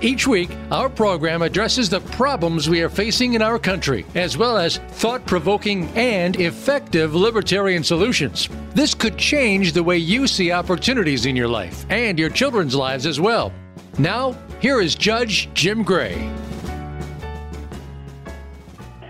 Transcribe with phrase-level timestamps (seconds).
[0.00, 4.56] Each week, our program addresses the problems we are facing in our country, as well
[4.56, 8.48] as thought provoking and effective libertarian solutions.
[8.74, 13.06] This could change the way you see opportunities in your life and your children's lives
[13.06, 13.52] as well.
[13.98, 16.30] Now, here is Judge Jim Gray.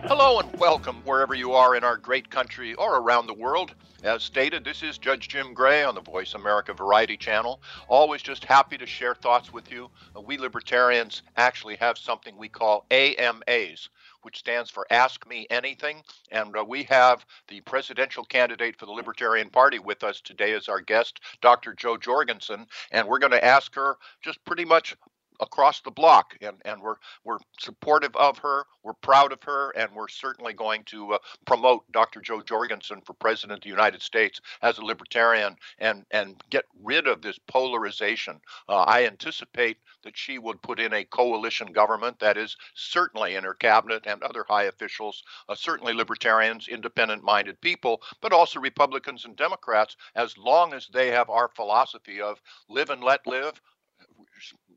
[0.09, 3.75] Hello and welcome wherever you are in our great country or around the world.
[4.03, 7.61] As stated, this is Judge Jim Gray on the Voice America Variety Channel.
[7.89, 9.91] Always just happy to share thoughts with you.
[10.17, 13.91] Uh, we libertarians actually have something we call AMAs,
[14.23, 16.03] which stands for Ask Me Anything.
[16.31, 20.71] And uh, we have the presidential candidate for the Libertarian Party with us today as
[20.71, 21.75] our guest, Dr.
[21.75, 22.67] Jo Jorgensen.
[22.93, 24.97] And we're going to ask her just pretty much
[25.41, 28.65] across the block, and, and we're we're supportive of her.
[28.83, 32.21] We're proud of her, and we're certainly going to uh, promote Dr.
[32.21, 37.07] Jo Jorgensen for president of the United States as a libertarian and and get rid
[37.07, 38.41] of this polarization.
[38.69, 43.45] Uh, I anticipate that she would put in a coalition government that is certainly in
[43.45, 49.37] her cabinet and other high officials, uh, certainly libertarians, independent-minded people, but also Republicans and
[49.37, 53.61] Democrats, as long as they have our philosophy of live and let live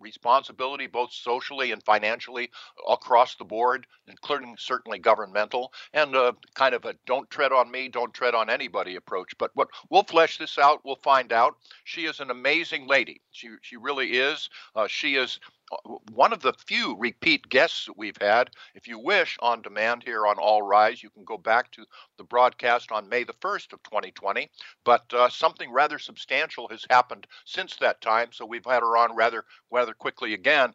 [0.01, 2.49] responsibility, both socially and financially,
[2.89, 7.87] across the board, including certainly governmental, and uh, kind of a don't tread on me,
[7.87, 9.33] don't tread on anybody approach.
[9.37, 11.55] But what we'll flesh this out, we'll find out.
[11.83, 13.21] She is an amazing lady.
[13.31, 14.49] She she really is.
[14.75, 15.39] Uh, she is
[16.11, 18.49] one of the few repeat guests that we've had.
[18.75, 21.85] If you wish, on demand here on All Rise, you can go back to
[22.17, 24.49] the broadcast on May the 1st of 2020.
[24.83, 29.15] But uh, something rather substantial has happened since that time, so we've had her on
[29.15, 30.73] rather rather quickly again.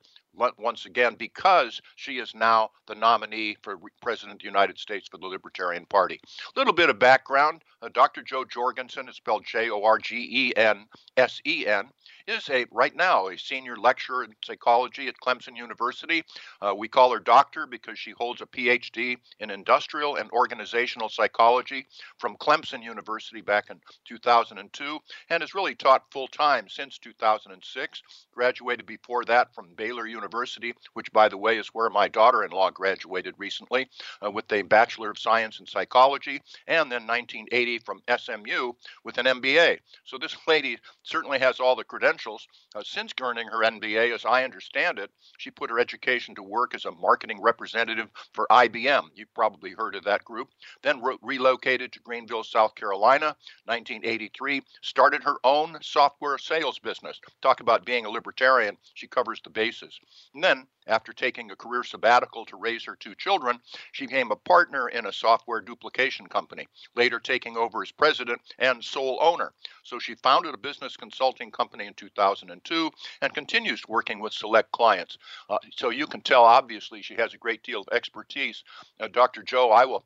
[0.59, 5.17] Once again, because she is now the nominee for President of the United States for
[5.17, 6.21] the Libertarian Party.
[6.55, 8.23] A little bit of background uh, Dr.
[8.23, 10.87] Jo Jorgensen is spelled J O R G E N
[11.17, 11.89] S E N
[12.27, 16.25] is a right now a senior lecturer in psychology at Clemson University.
[16.61, 21.87] Uh, we call her doctor because she holds a PhD in industrial and organizational psychology
[22.19, 24.99] from Clemson University back in 2002
[25.31, 28.03] and has really taught full time since 2006.
[28.35, 33.35] Graduated before that from Baylor University, which by the way is where my daughter-in-law graduated
[33.39, 33.89] recently
[34.25, 38.73] uh, with a Bachelor of Science in Psychology and then 1980 from SMU
[39.05, 39.79] with an MBA.
[40.05, 42.47] So this lady certainly has all the credentials credentials.
[42.75, 46.75] Uh, since earning her MBA, as I understand it, she put her education to work
[46.75, 49.05] as a marketing representative for IBM.
[49.15, 50.49] You've probably heard of that group.
[50.83, 54.63] Then re- relocated to Greenville, South Carolina, 1983.
[54.83, 57.21] Started her own software sales business.
[57.43, 58.77] Talk about being a libertarian.
[58.95, 59.99] She covers the bases.
[60.35, 63.61] And then after taking a career sabbatical to raise her two children,
[63.93, 68.83] she became a partner in a software duplication company, later taking over as president and
[68.83, 69.53] sole owner.
[69.83, 72.91] So she founded a business consulting company in 2002
[73.23, 75.19] and continues working with select clients.
[75.49, 78.65] Uh, so you can tell, obviously, she has a great deal of expertise.
[79.01, 79.43] Uh, Dr.
[79.43, 80.05] Jo, I will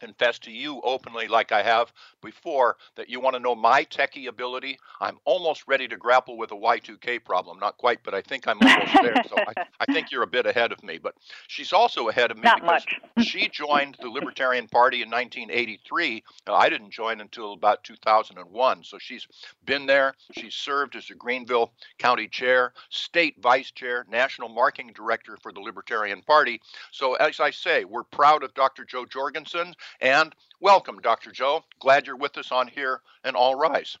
[0.00, 4.28] confess to you openly, like I have before, that you want to know my techie
[4.28, 4.78] ability.
[5.00, 7.58] I'm almost ready to grapple with a Y2K problem.
[7.58, 9.22] Not quite, but I think I'm almost there.
[9.28, 10.98] So I, I, think you're a bit ahead of me.
[10.98, 11.14] But
[11.48, 13.26] she's also ahead of me Not because much.
[13.26, 16.24] she joined the Libertarian Party in 1983.
[16.46, 18.84] Uh, I didn't join until about 2001.
[18.84, 19.26] So she's
[19.66, 20.14] been there.
[20.32, 25.60] She's served as a Greenville County Chair, State Vice Chair, National Marketing Director for the
[25.60, 26.60] Libertarian Party.
[26.90, 28.84] So as I say, we're proud of Dr.
[28.84, 31.30] Jo Jorgensen and welcome, Dr.
[31.30, 31.64] Jo.
[31.80, 33.96] Glad you're with us on here and all rise.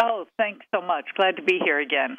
[0.00, 1.04] Oh, thanks so much.
[1.16, 2.16] Glad to be here again.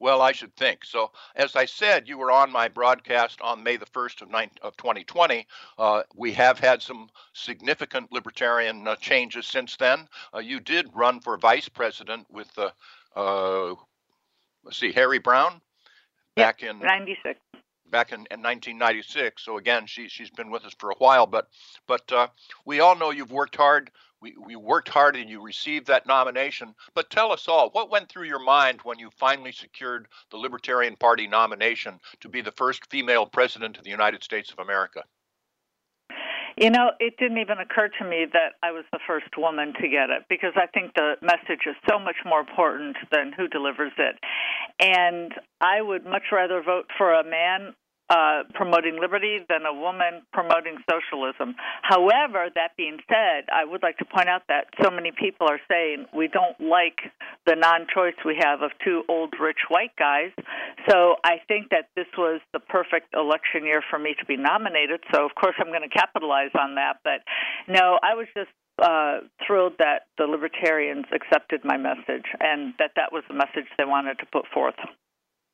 [0.00, 0.84] Well, I should think.
[0.84, 4.58] So, as I said, you were on my broadcast on May the 1st of, 19,
[4.62, 5.46] of 2020.
[5.78, 10.08] Uh, we have had some significant libertarian uh, changes since then.
[10.34, 13.74] Uh, you did run for vice president with, uh,
[14.64, 15.60] let's see, Harry Browne
[16.36, 17.38] back yep, in 96
[17.90, 19.44] back in, in 1996.
[19.44, 21.48] So again, she she's been with us for a while, but
[21.86, 22.28] but uh,
[22.64, 23.90] we all know you've worked hard.
[24.20, 26.74] We, we worked hard and you received that nomination.
[26.94, 30.96] But tell us all, what went through your mind when you finally secured the Libertarian
[30.96, 35.04] Party nomination to be the first female president of the United States of America?
[36.60, 39.88] You know, it didn't even occur to me that I was the first woman to
[39.88, 43.92] get it because I think the message is so much more important than who delivers
[43.96, 44.16] it.
[44.80, 47.74] And I would much rather vote for a man
[48.10, 51.54] uh, promoting liberty than a woman promoting socialism.
[51.82, 55.60] However, that being said, I would like to point out that so many people are
[55.68, 57.12] saying we don't like
[57.46, 60.30] the non choice we have of two old rich white guys.
[60.88, 65.00] So I think that this was the perfect election year for me to be nominated.
[65.14, 67.00] So, of course, I'm going to capitalize on that.
[67.04, 67.20] But
[67.66, 68.50] no, I was just
[68.80, 73.84] uh, thrilled that the libertarians accepted my message and that that was the message they
[73.84, 74.76] wanted to put forth.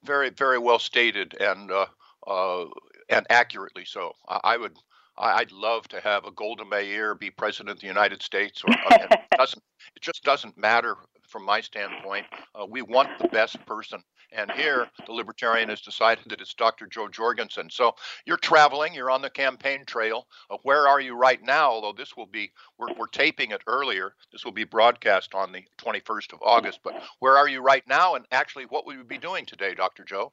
[0.04, 1.86] Very, very well stated, and uh,
[2.26, 2.64] uh,
[3.08, 4.12] and accurately so.
[4.28, 4.76] I, would.
[5.16, 8.62] I'd love to have a Golda Meir be president of the United States.
[8.64, 9.62] Or, it doesn't.
[9.96, 10.96] It just doesn't matter
[11.28, 12.26] from my standpoint.
[12.54, 14.02] Uh, we want the best person
[14.34, 16.86] and here, the Libertarian has decided that it's Dr.
[16.86, 17.70] Jo Jorgensen.
[17.70, 17.94] So
[18.26, 20.26] you're traveling, you're on the campaign trail.
[20.50, 21.70] Uh, where are you right now?
[21.70, 24.14] Although this will be, we're, we're taping it earlier.
[24.32, 26.80] This will be broadcast on the 21st of August.
[26.82, 28.16] But where are you right now?
[28.16, 30.04] And actually, what will you be doing today, Dr.
[30.04, 30.32] Jo?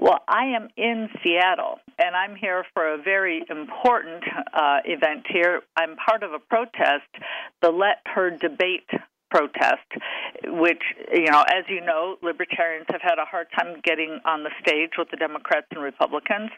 [0.00, 5.62] Well, I am in Seattle, and I'm here for a very important uh, event here.
[5.76, 7.08] I'm part of a protest,
[7.62, 8.88] the Let Her Debate
[9.34, 9.90] protest,
[10.46, 10.82] which,
[11.12, 14.94] you know, as you know, libertarians have had a hard time getting on the stage
[14.96, 16.50] with the Democrats and Republicans.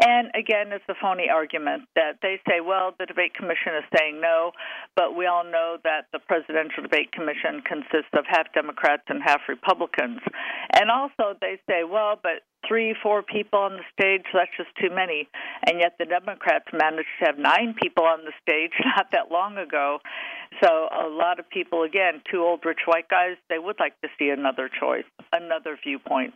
[0.00, 4.18] And again, it's a phony argument that they say, well, the debate commission is saying
[4.20, 4.52] no,
[4.96, 9.42] but we all know that the presidential debate commission consists of half Democrats and half
[9.46, 10.20] Republicans.
[10.72, 14.94] And also, they say, well, but three, four people on the stage, that's just too
[14.94, 15.28] many.
[15.66, 19.58] And yet the Democrats managed to have nine people on the stage not that long
[19.58, 19.98] ago.
[20.62, 24.08] So a lot of people, again, two old rich white guys, they would like to
[24.18, 26.34] see another choice, another viewpoint.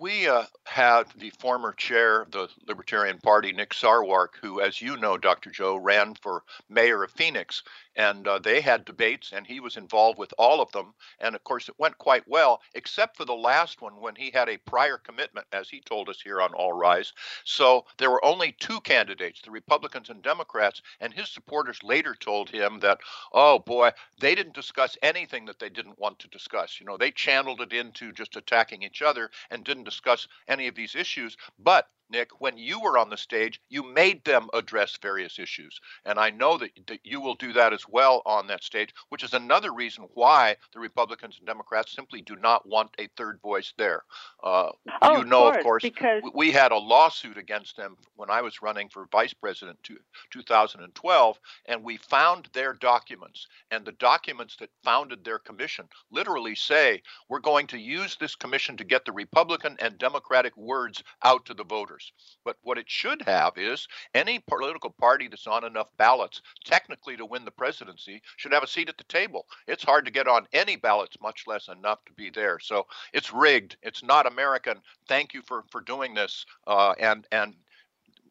[0.00, 4.96] We uh, had the former chair of the Libertarian Party, Nick Sarwark, who, as you
[4.96, 5.50] know, Dr.
[5.50, 7.62] Jo, ran for mayor of Phoenix
[8.00, 10.94] and uh, they had debates, and he was involved with all of them.
[11.18, 14.48] And of course, it went quite well, except for the last one when he had
[14.48, 17.12] a prior commitment, as he told us here on All Rise.
[17.44, 22.48] So there were only two candidates, the Republicans and Democrats, and his supporters later told
[22.48, 23.00] him that,
[23.32, 26.80] oh boy, they didn't discuss anything that they didn't want to discuss.
[26.80, 30.74] You know, they channeled it into just attacking each other and didn't discuss any of
[30.74, 31.36] these issues.
[31.58, 35.80] But Nick, when you were on the stage, you made them address various issues.
[36.04, 39.24] And I know that, that you will do that as well on that stage, which
[39.24, 43.72] is another reason why the Republicans and Democrats simply do not want a third voice
[43.78, 44.02] there.
[44.42, 44.70] Uh,
[45.02, 46.22] oh, you know, of course, of course because...
[46.34, 49.96] we had a lawsuit against them when I was running for vice president in
[50.30, 53.46] 2012, and we found their documents.
[53.70, 58.76] And the documents that founded their commission literally say we're going to use this commission
[58.76, 61.99] to get the Republican and Democratic words out to the voters.
[62.44, 67.26] But what it should have is any political party that's on enough ballots, technically to
[67.26, 69.46] win the presidency, should have a seat at the table.
[69.66, 72.58] It's hard to get on any ballots, much less enough to be there.
[72.58, 73.76] So it's rigged.
[73.82, 74.80] It's not American.
[75.08, 76.46] Thank you for, for doing this.
[76.66, 77.54] Uh, and and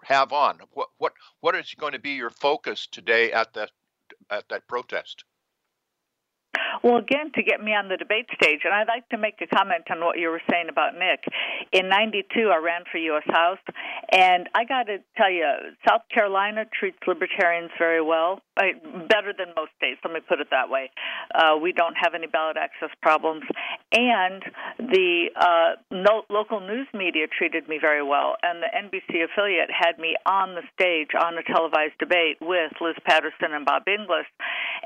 [0.03, 0.59] have on.
[0.71, 3.71] What what what is going to be your focus today at that
[4.29, 5.25] at that protest?
[6.83, 9.47] Well, again, to get me on the debate stage, and I'd like to make a
[9.47, 11.23] comment on what you were saying about Nick.
[11.71, 13.27] In 92, I ran for U.S.
[13.27, 13.59] House,
[14.11, 15.45] and I got to tell you,
[15.87, 20.69] South Carolina treats libertarians very well, better than most states, let me put it that
[20.69, 20.91] way.
[21.35, 23.43] Uh, we don't have any ballot access problems,
[23.91, 24.43] and
[24.79, 29.99] the uh, no, local news media treated me very well, and the NBC affiliate had
[29.99, 34.27] me on the stage on a televised debate with Liz Patterson and Bob Inglis,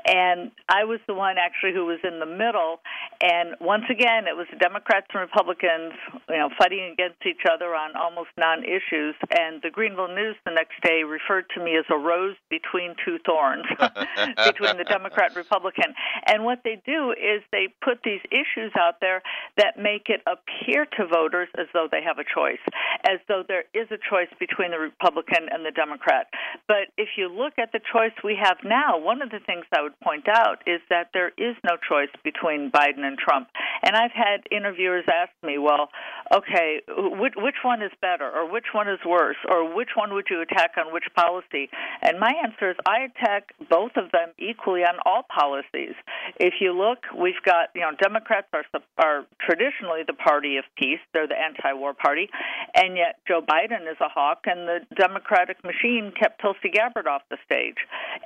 [0.06, 2.80] and I was the one actually who was in the middle.
[3.22, 5.94] And once again, it was Democrats and Republicans,
[6.28, 9.14] you know, fighting against each other on almost non-issues.
[9.30, 13.18] And the Greenville News the next day referred to me as a rose between two
[13.24, 13.64] thorns,
[14.46, 15.94] between the Democrat and Republican.
[16.26, 19.22] And what they do is they put these issues out there
[19.56, 22.62] that make it appear to voters as though they have a choice,
[23.04, 26.26] as though there is a choice between the Republican and the Democrat.
[26.66, 29.82] But if you look at the choice we have now, one of the things I
[29.82, 33.48] would point out is that there is no choice between Biden and Trump.
[33.82, 35.90] And I've had interviewers ask me, well,
[36.32, 40.26] okay, which, which one is better or which one is worse or which one would
[40.30, 41.68] you attack on which policy?
[42.00, 45.94] And my answer is I attack both of them equally on all policies.
[46.40, 48.64] If you look, we've got, you know, Democrats are,
[48.98, 51.00] are traditionally the party of peace.
[51.12, 52.28] They're the anti-war party.
[52.74, 57.22] And yet Joe Biden is a hawk and the Democratic machine kept Tulsi Gabbard off
[57.28, 57.76] the stage.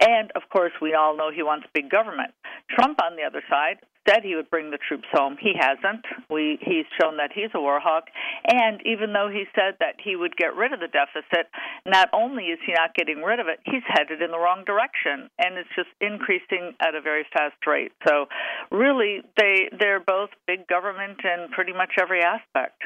[0.01, 2.33] And of course, we all know he wants big government.
[2.71, 5.37] Trump, on the other side, said he would bring the troops home.
[5.39, 6.05] He hasn't.
[6.31, 8.05] We he's shown that he's a war hawk.
[8.47, 11.51] And even though he said that he would get rid of the deficit,
[11.85, 15.29] not only is he not getting rid of it, he's headed in the wrong direction,
[15.39, 17.93] and it's just increasing at a very fast rate.
[18.07, 18.27] So,
[18.71, 22.83] really, they they're both big government in pretty much every aspect.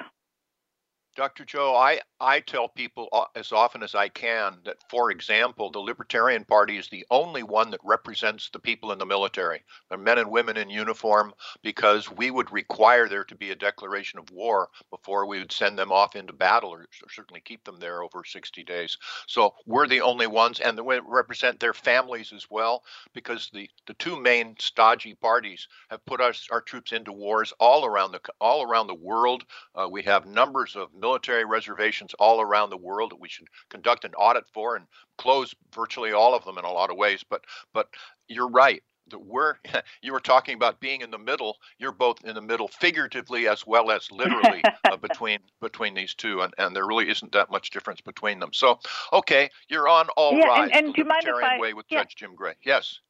[1.14, 1.44] Dr.
[1.44, 6.44] Jo, I, I tell people as often as I can that, for example, the Libertarian
[6.46, 10.30] Party is the only one that represents the people in the military, the men and
[10.30, 15.26] women in uniform, because we would require there to be a declaration of war before
[15.26, 18.96] we would send them off into battle or certainly keep them there over 60 days.
[19.28, 23.94] So we're the only ones, and we represent their families as well, because the, the
[23.94, 28.62] two main stodgy parties have put us, our troops into wars all around the all
[28.62, 29.44] around the world.
[29.74, 34.04] Uh, we have numbers of military reservations all around the world that we should conduct
[34.06, 34.86] an audit for and
[35.18, 37.22] close virtually all of them in a lot of ways.
[37.28, 37.44] But
[37.74, 37.88] but
[38.28, 39.56] you're right that we're
[40.02, 43.66] you were talking about being in the middle you're both in the middle figuratively as
[43.66, 47.70] well as literally uh, between between these two and, and there really isn't that much
[47.70, 48.78] difference between them so
[49.12, 51.86] okay you're on all yeah, rise and, and do you mind if I, way with
[51.88, 52.00] yeah.
[52.00, 53.00] judge jim gray yes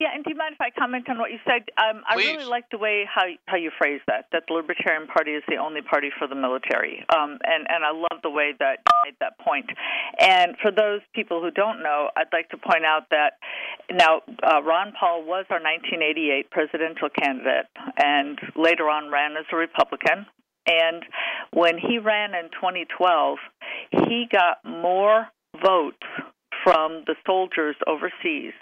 [0.00, 1.68] Yeah, and do you mind if I comment on what you said?
[1.76, 4.32] Um, I really like the way how how you phrase that.
[4.32, 7.92] That the Libertarian Party is the only party for the military, um, and and I
[7.92, 9.68] love the way that you made that point.
[10.18, 13.36] And for those people who don't know, I'd like to point out that
[13.92, 17.68] now uh, Ron Paul was our 1988 presidential candidate,
[18.00, 20.24] and later on ran as a Republican.
[20.66, 21.04] And
[21.52, 23.36] when he ran in 2012,
[24.08, 25.26] he got more
[25.62, 26.08] votes
[26.64, 28.52] from the soldiers overseas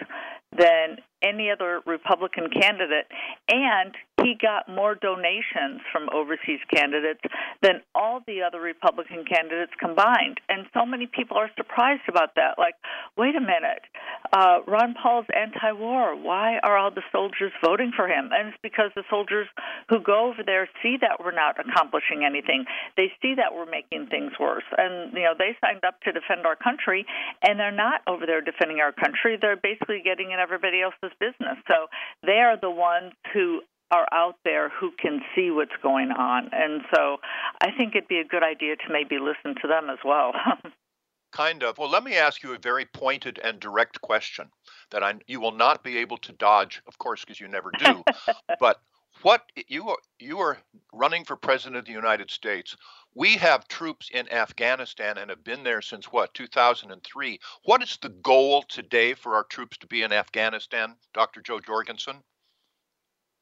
[0.57, 3.07] than any other Republican candidate,
[3.49, 7.21] and he got more donations from overseas candidates
[7.61, 10.39] than all the other Republican candidates combined.
[10.49, 12.57] And so many people are surprised about that.
[12.57, 12.75] Like,
[13.17, 13.83] wait a minute,
[14.31, 16.15] uh, Ron Paul's anti war.
[16.15, 18.29] Why are all the soldiers voting for him?
[18.31, 19.47] And it's because the soldiers
[19.89, 22.65] who go over there see that we're not accomplishing anything.
[22.97, 24.67] They see that we're making things worse.
[24.77, 27.05] And, you know, they signed up to defend our country,
[27.41, 29.37] and they're not over there defending our country.
[29.39, 31.57] They're basically getting in everybody else's business.
[31.67, 31.87] So
[32.23, 33.61] they are the ones who
[33.91, 36.49] are out there who can see what's going on.
[36.53, 37.17] And so
[37.61, 40.33] I think it'd be a good idea to maybe listen to them as well.
[41.31, 41.77] Kind of.
[41.77, 44.49] Well, let me ask you a very pointed and direct question
[44.89, 48.03] that I, you will not be able to dodge, of course, because you never do.
[48.59, 48.81] but
[49.21, 50.57] what you are you are
[50.93, 52.75] running for president of the United States.
[53.13, 57.39] We have troops in Afghanistan and have been there since what 2003.
[57.63, 61.41] What is the goal today for our troops to be in Afghanistan, Dr.
[61.41, 62.23] Jo Jorgensen?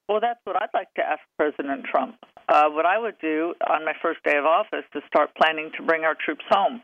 [0.07, 2.15] Well, that's what I'd like to ask President Trump.
[2.47, 5.83] Uh, what I would do on my first day of office is start planning to
[5.83, 6.81] bring our troops home.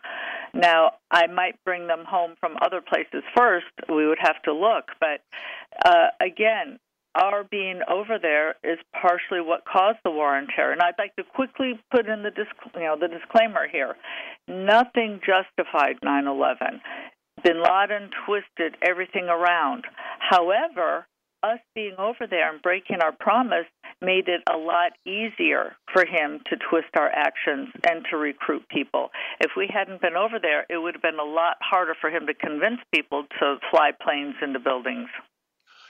[0.53, 3.65] Now, I might bring them home from other places first.
[3.88, 4.92] We would have to look.
[5.00, 5.22] But
[5.86, 6.80] uh, again,
[7.15, 10.74] our being over there is partially what caused the war on terror.
[10.74, 13.96] And I'd like to quickly put in the disc- you know the disclaimer here:
[14.48, 16.82] nothing justified 9/11.
[17.44, 19.86] Bin Laden twisted everything around.
[20.20, 21.06] However,
[21.43, 23.65] us being over there and breaking our promise
[24.01, 29.09] made it a lot easier for him to twist our actions and to recruit people.
[29.39, 32.27] If we hadn't been over there, it would have been a lot harder for him
[32.27, 35.09] to convince people to fly planes into buildings.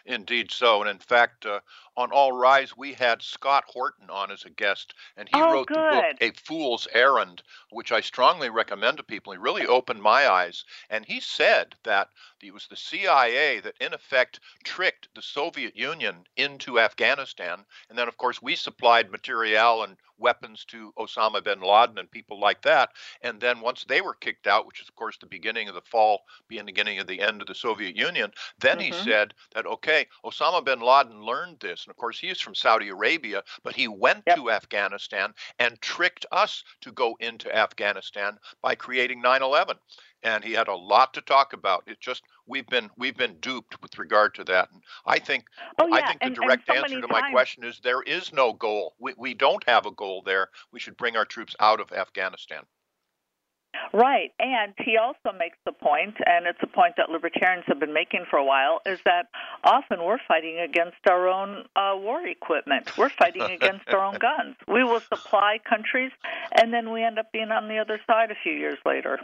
[0.05, 0.81] Indeed so.
[0.81, 1.61] And in fact, uh,
[1.95, 5.67] on All Rise, we had Scott Horton on as a guest, and he Oh, wrote
[5.69, 6.05] the book.
[6.19, 9.31] A Fool's Errand, which I strongly recommend to people.
[9.31, 10.65] He really opened my eyes.
[10.89, 12.09] And he said that
[12.41, 17.65] it was the CIA that, in effect, tricked the Soviet Union into Afghanistan.
[17.89, 22.39] And then, of course, we supplied material and weapons to Osama bin Laden and people
[22.39, 22.89] like that.
[23.21, 25.81] And then once they were kicked out, which is, of course, the beginning of the
[25.81, 28.93] fall, being the beginning of the end of the Soviet Union, then he Mhm.
[28.93, 31.83] said that, okay, Osama bin Laden learned this.
[31.85, 34.35] And of course, he is from Saudi Arabia, but he went Yep.
[34.35, 39.77] to Afghanistan and tricked us to go into Afghanistan by creating 9 11
[40.23, 41.83] and he had a lot to talk about.
[41.87, 44.69] It just we've been we've been duped with regard to that.
[44.71, 45.45] And I think
[45.79, 45.95] Oh, yeah.
[45.95, 48.33] I think the and, and direct so answer to my times- question is there is
[48.33, 48.95] no goal.
[48.99, 50.49] We we don't have a goal there.
[50.71, 52.63] We should bring our troops out of Afghanistan.
[53.91, 54.31] Right.
[54.39, 58.25] And he also makes the point, and it's a point that libertarians have been making
[58.29, 59.27] for a while, is that
[59.63, 62.95] often we're fighting against our own uh, war equipment.
[62.97, 64.55] We're fighting against our own guns.
[64.67, 66.11] We will supply countries,
[66.53, 69.19] and then we end up being on the other side a few years later.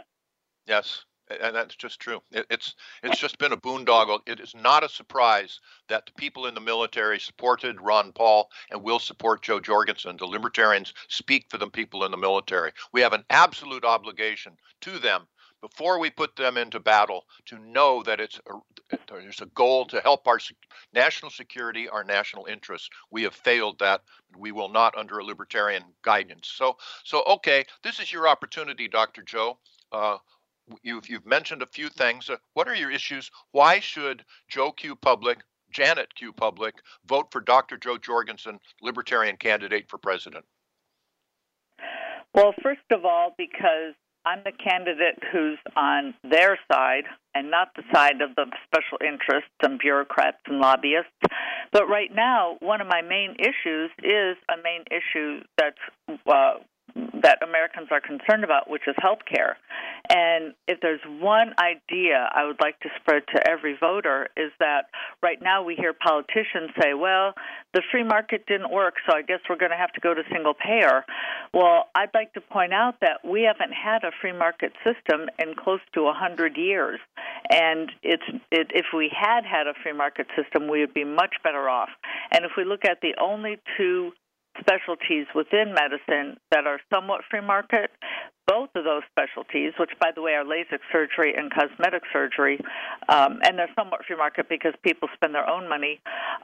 [0.70, 1.04] Yes,
[1.40, 2.22] and that's just true.
[2.30, 4.20] It, it's it's just been a boondoggle.
[4.24, 5.58] It is not a surprise
[5.88, 10.16] that the people in the military supported Ron Paul and will support Jo Jorgensen.
[10.16, 12.70] The libertarians speak for the people in the military.
[12.92, 15.26] We have an absolute obligation to them
[15.60, 20.00] before we put them into battle to know that it's a, there's a goal to
[20.00, 20.38] help our
[20.94, 22.88] national security, our national interests.
[23.10, 24.02] We have failed that.
[24.38, 26.46] We will not under a libertarian guidance.
[26.46, 29.22] So, so okay, this is your opportunity, Dr.
[29.22, 29.58] Jo.
[29.92, 30.18] Uh,
[30.82, 32.28] you've, you've mentioned a few things.
[32.28, 33.30] Uh, what are your issues?
[33.52, 34.96] Why should Joe Q.
[34.96, 35.38] Public,
[35.70, 36.32] Janet Q.
[36.32, 36.74] Public,
[37.06, 37.76] vote for Dr.
[37.76, 40.44] Jo Jorgensen, Libertarian candidate for president?
[42.34, 47.82] Well, first of all, because I'm the candidate who's on their side and not the
[47.92, 51.10] side of the special interests and bureaucrats and lobbyists.
[51.72, 56.54] But right now, one of my main issues is a main issue that's uh,
[57.22, 59.56] that Americans are concerned about, which is health care.
[60.08, 64.86] And if there's one idea I would like to spread to every voter is that
[65.22, 67.34] right now we hear politicians say, well,
[67.74, 70.22] the free market didn't work, so I guess we're going to have to go to
[70.32, 71.04] single payer.
[71.54, 75.54] Well, I'd like to point out that we haven't had a free market system in
[75.54, 76.98] close to a 100 years.
[77.50, 81.34] And it's it, if we had had a free market system, we would be much
[81.44, 81.90] better off.
[82.32, 84.12] And if we look at the only two
[84.58, 87.90] specialties within medicine that are somewhat free market.
[88.46, 92.58] Both of those specialties, which by the way are LASIK surgery and cosmetic surgery,
[93.08, 96.00] um, and they're somewhat free market because people spend their own money,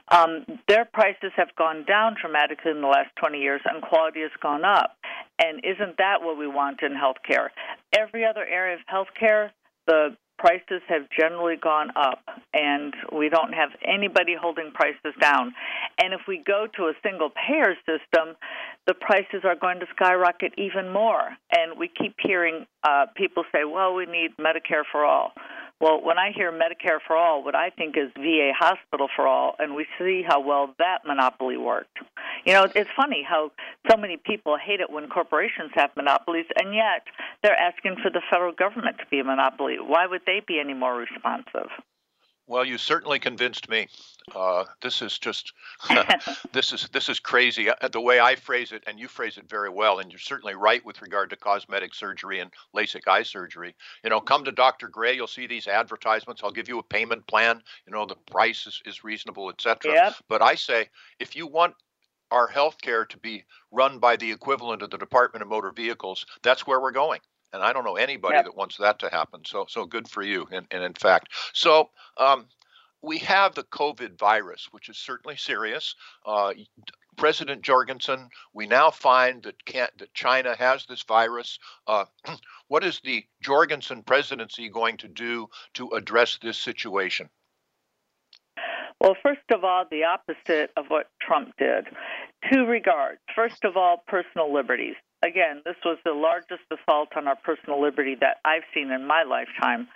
[0.07, 4.31] um, their prices have gone down dramatically in the last 20 years and quality has
[4.41, 4.95] gone up.
[5.39, 7.49] And isn't that what we want in healthcare?
[7.97, 9.49] Every other area of healthcare,
[9.85, 12.19] the prices have generally gone up,
[12.53, 15.53] and we don't have anybody holding prices down.
[15.99, 18.35] And if we go to a single payer system,
[18.85, 21.35] the prices are going to skyrocket even more.
[21.51, 25.33] And we keep hearing uh, people say, well, we need Medicare for all.
[25.79, 29.55] Well, when I hear Medicare for all, what I think is VA hospital for all,
[29.59, 31.97] and we see how well that monopoly worked.
[32.45, 33.51] You know, it's funny how
[33.89, 37.03] so many people hate it when corporations have monopolies, and yet
[37.43, 39.75] they're asking for the federal government to be a monopoly.
[39.79, 41.69] Why would they be any more responsive?
[42.47, 43.87] Well, you certainly convinced me.
[44.33, 45.53] Uh, this is just
[46.53, 47.69] this is this is crazy.
[47.69, 50.55] Uh, the way I phrase it, and you phrase it very well, and you're certainly
[50.55, 53.75] right with regard to cosmetic surgery and LASIK eye surgery.
[54.03, 54.87] You know, come to Dr.
[54.87, 55.15] Gray.
[55.15, 56.41] You'll see these advertisements.
[56.43, 57.61] I'll give you a payment plan.
[57.85, 59.93] You know, the price is, is reasonable, etc.
[59.93, 60.13] Yep.
[60.29, 60.89] But I say,
[61.19, 61.75] if you want
[62.31, 66.25] our health care to be run by the equivalent of the Department of Motor Vehicles,
[66.43, 67.19] that's where we're going
[67.53, 68.45] and I don't know anybody Yep.
[68.45, 69.41] that wants that to happen.
[69.45, 70.47] So, so good for you.
[70.51, 72.47] And, and in fact, so um,
[73.01, 75.95] we have the COVID virus, which is certainly serious.
[76.25, 76.53] Uh,
[77.15, 79.55] President Jorgensen, we now find that
[79.97, 81.57] that China has this virus.
[81.87, 82.05] Uh,
[82.67, 87.29] what is the Jorgensen presidency going to do to address this situation?
[88.99, 91.85] Well, first of all, the opposite of what Trump did.
[92.51, 93.19] Two regards.
[93.35, 94.95] First of all, personal liberties.
[95.23, 99.23] Again, this was the largest assault on our personal liberty that I've seen in my
[99.23, 99.87] lifetime,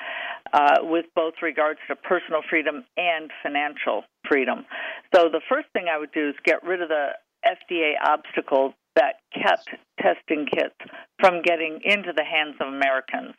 [0.51, 4.65] uh, with both regards to personal freedom and financial freedom.
[5.15, 7.09] So, the first thing I would do is get rid of the
[7.45, 10.75] FDA obstacles that kept testing kits
[11.19, 13.35] from getting into the hands of Americans.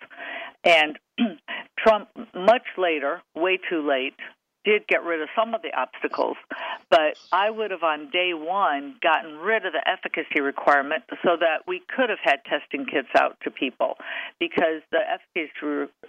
[0.65, 0.99] And
[1.79, 4.15] Trump, much later, way too late,
[4.65, 6.37] did get rid of some of the obstacles,
[6.91, 11.67] but I would have on day one gotten rid of the efficacy requirement so that
[11.67, 13.97] we could have had testing kits out to people
[14.39, 15.01] because the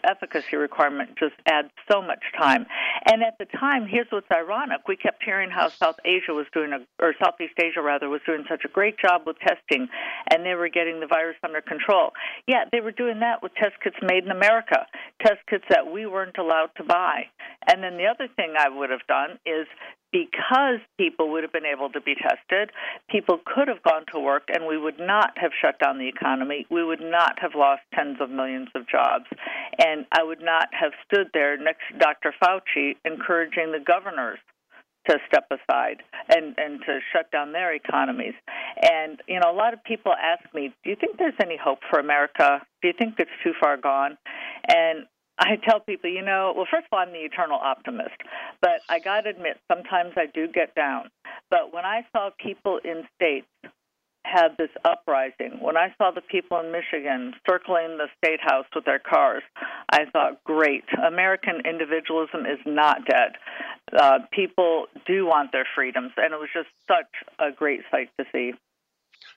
[0.04, 2.66] efficacy, requirement just adds so much time.
[3.06, 6.74] And at the time, here's what's ironic: we kept hearing how South Asia was doing,
[6.74, 9.88] a, or Southeast Asia rather, was doing such a great job with testing,
[10.30, 12.12] and they were getting the virus under control.
[12.48, 14.86] Yeah, they were doing that with test kits made in America,
[15.22, 17.26] test kits that we weren't allowed to buy.
[17.68, 19.68] And then the other thing I would have done is
[20.12, 22.70] because people would have been able to be tested,
[23.10, 26.68] people could have gone to work and we would not have shut down the economy.
[26.70, 29.26] We would not have lost tens of millions of jobs.
[29.80, 32.34] And I would not have stood there next to Dr.
[32.42, 34.40] Fauci encouraging the governors
[35.10, 38.36] to step aside and and to shut down their economies.
[38.82, 41.80] And you know, a lot of people ask me, "Do you think there's any hope
[41.90, 42.62] for America?
[42.82, 44.18] Do you think it's too far gone?"
[44.68, 45.06] And
[45.44, 48.16] I tell people, you know, well, first of all, I'm the eternal optimist,
[48.62, 51.10] but I got to admit, sometimes I do get down.
[51.50, 53.48] But when I saw people in states
[54.24, 58.86] have this uprising, when I saw the people in Michigan circling the state house with
[58.86, 59.44] their cars,
[59.90, 63.34] I thought, great, American individualism is not dead.
[63.92, 68.26] Uh, people do want their freedoms, and it was just such a great sight to
[68.32, 68.54] see.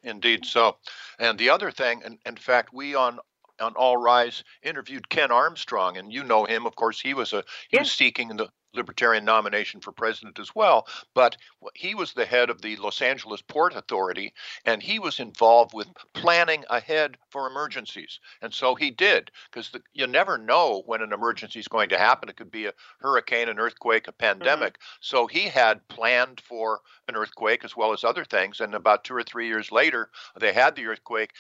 [0.05, 0.77] Indeed, so.
[1.19, 3.19] And the other thing, and in fact, we on
[3.61, 7.01] on All Rise interviewed Ken Armstrong, and you know him, of course.
[7.01, 11.37] He was a he was seeking the Libertarian nomination for president as well, but
[11.75, 14.33] he was the head of the Los Angeles Port Authority,
[14.65, 18.21] and he was involved with planning ahead for emergencies.
[18.43, 22.29] And so he did, because you never know when an emergency is going to happen.
[22.29, 24.39] It could be a hurricane, an earthquake, a mm-hmm.
[24.39, 24.79] pandemic.
[25.01, 28.61] So he had planned for an earthquake as well as other things.
[28.61, 31.33] And about two or three years later, they had the earthquake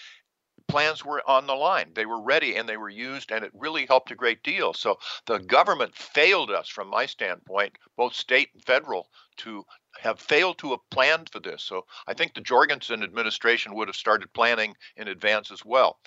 [0.68, 1.92] plans were on the line.
[1.94, 4.72] They were ready and they were used, and it really helped a great deal.
[4.72, 9.64] So the government failed us, from my standpoint, both state and federal, to
[10.00, 11.62] have failed to have planned for this.
[11.62, 15.98] So I think the Jorgensen administration would have started planning in advance as well.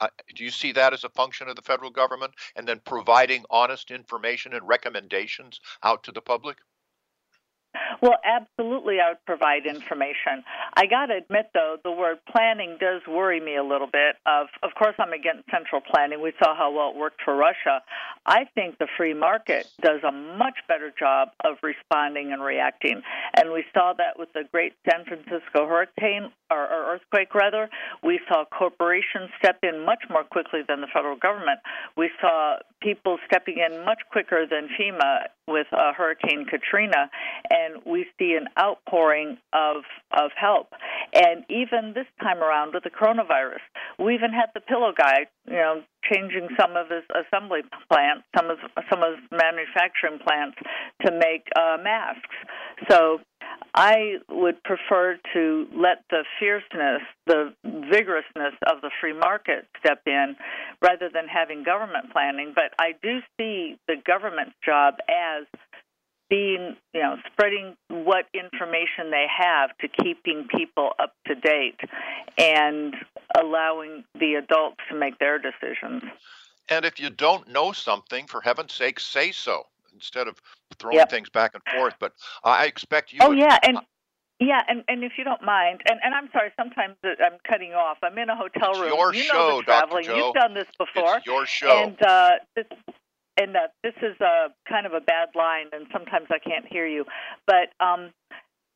[0.00, 3.44] Uh, do you see that as a function of the federal government and then providing
[3.50, 6.58] honest information and recommendations out to the public?
[8.02, 10.44] Well, absolutely, I would provide information.
[10.76, 14.16] I got to admit, though, the word planning does worry me a little bit.
[14.26, 16.20] Of, of course, I'm against central planning.
[16.20, 17.82] We saw how well it worked for Russia.
[18.26, 23.02] I think the free market does a much better job of responding and reacting,
[23.34, 27.68] and we saw that with the Great San Francisco hurricane or, or earthquake, rather.
[28.02, 31.60] We saw corporations step in much more quickly than the federal government.
[31.96, 37.10] We saw people stepping in much quicker than FEMA with uh, Hurricane Katrina,
[37.50, 40.68] and we see an outpouring of of help.
[41.12, 43.62] And even this time around with the coronavirus,
[43.98, 48.50] we even had the pillow guy, you know, changing some of his assembly plants, some
[48.50, 48.58] of
[48.90, 50.56] some of his manufacturing plants
[51.04, 52.36] to make uh, masks.
[52.90, 53.20] So
[53.74, 60.36] I would prefer to let the fierceness, the vigorousness of the free market step in
[60.82, 62.52] rather than having government planning.
[62.54, 65.46] But I do see the government's job as
[66.28, 71.80] being, you know, spreading what information they have to keeping people up to date
[72.38, 72.94] and
[73.38, 76.02] allowing the adults to make their decisions.
[76.68, 80.40] And if you don't know something, for heaven's sake, say so instead of
[80.78, 81.10] throwing yep.
[81.10, 81.94] things back and forth.
[81.98, 82.12] But
[82.44, 83.20] I expect you.
[83.22, 83.78] Oh would, yeah, and
[84.38, 87.98] yeah, and, and if you don't mind, and, and I'm sorry, sometimes I'm cutting off.
[88.02, 88.92] I'm in a hotel it's room.
[88.94, 90.04] Your you show, know the traveling.
[90.04, 90.16] Dr.
[90.18, 91.16] You've done this before.
[91.16, 91.84] It's your show.
[91.84, 92.66] And uh, this,
[93.36, 96.86] and uh, this is a kind of a bad line, and sometimes I can't hear
[96.86, 97.04] you.
[97.46, 98.10] But um,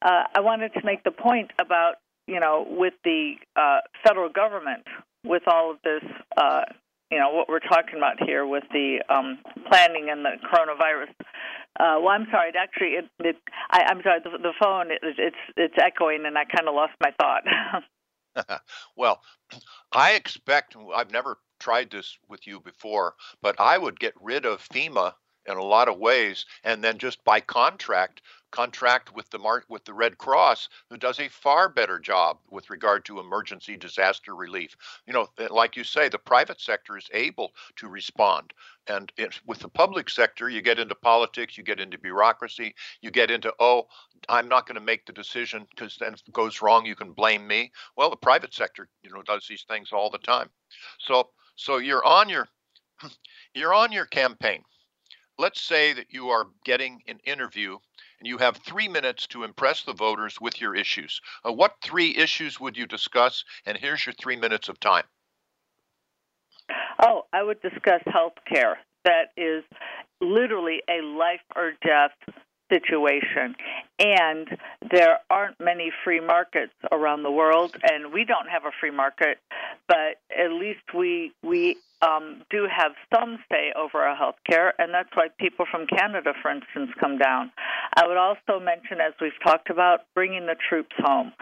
[0.02, 1.94] uh, I wanted to make the point about
[2.26, 4.86] you know with the uh, federal government
[5.24, 6.02] with all of this
[6.36, 6.62] uh,
[7.10, 11.10] you know what we're talking about here with the um, planning and the coronavirus.
[11.78, 12.50] Uh, well, I'm sorry.
[12.50, 13.36] It actually, it, it
[13.70, 14.20] I, I'm sorry.
[14.22, 17.42] The, the phone, it, it's it's echoing, and I kind of lost my thought.
[18.96, 19.20] well,
[19.92, 20.76] I expect.
[20.94, 25.14] I've never tried this with you before, but I would get rid of FEMA
[25.46, 29.84] in a lot of ways, and then just by contract contract with the Mar- with
[29.84, 34.76] the Red Cross, who does a far better job with regard to emergency disaster relief.
[35.06, 38.52] You know, eh, like you say, the private sector is able to respond,
[38.86, 43.10] and it, with the public sector, you get into politics, you get into bureaucracy, you
[43.10, 43.86] get into oh,
[44.28, 47.12] I'm not going to make the decision because then if it goes wrong, you can
[47.12, 47.72] blame me.
[47.96, 50.50] Well, the private sector, you know, does these things all the time.
[50.98, 52.48] So, so you're on your
[53.54, 54.62] you're on your campaign
[55.40, 57.78] let's say that you are getting an interview
[58.18, 61.20] and you have three minutes to impress the voters with your issues.
[61.44, 63.44] Uh, what three issues would you discuss?
[63.64, 65.04] And here's your three minutes of time.
[67.02, 68.78] Oh, I would discuss health care.
[69.04, 69.64] That is
[70.20, 72.12] literally a life or death
[72.70, 73.56] situation.
[73.98, 74.48] And
[74.90, 79.38] there aren't many free markets around the world, and we don't have a free market,
[79.90, 84.94] but at least we we um, do have some say over our health care, and
[84.94, 87.50] that's why people from Canada, for instance, come down.
[87.96, 91.32] I would also mention, as we've talked about, bringing the troops home.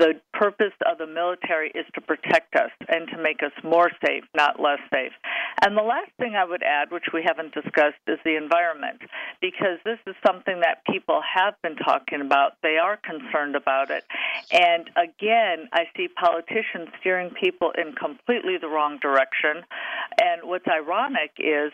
[0.00, 4.24] The purpose of the military is to protect us and to make us more safe,
[4.34, 5.12] not less safe.
[5.62, 9.02] And the last thing I would add, which we haven't discussed, is the environment,
[9.42, 12.52] because this is something that people have been talking about.
[12.62, 14.04] They are concerned about it.
[14.50, 19.64] And again, I see politicians steering people in completely the wrong direction.
[20.18, 21.72] And what's ironic is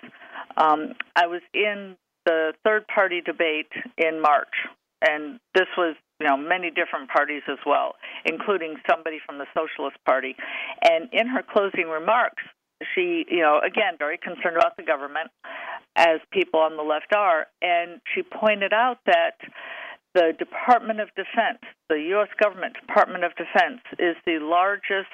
[0.57, 4.67] um, I was in the third party debate in March,
[5.03, 9.97] and this was you know many different parties as well, including somebody from the Socialist
[10.05, 10.37] Party.
[10.83, 12.43] And in her closing remarks,
[12.95, 15.31] she you know again very concerned about the government,
[15.97, 19.37] as people on the left are, and she pointed out that
[20.15, 22.29] the Department of Defense, the U.S.
[22.43, 25.13] government Department of Defense, is the largest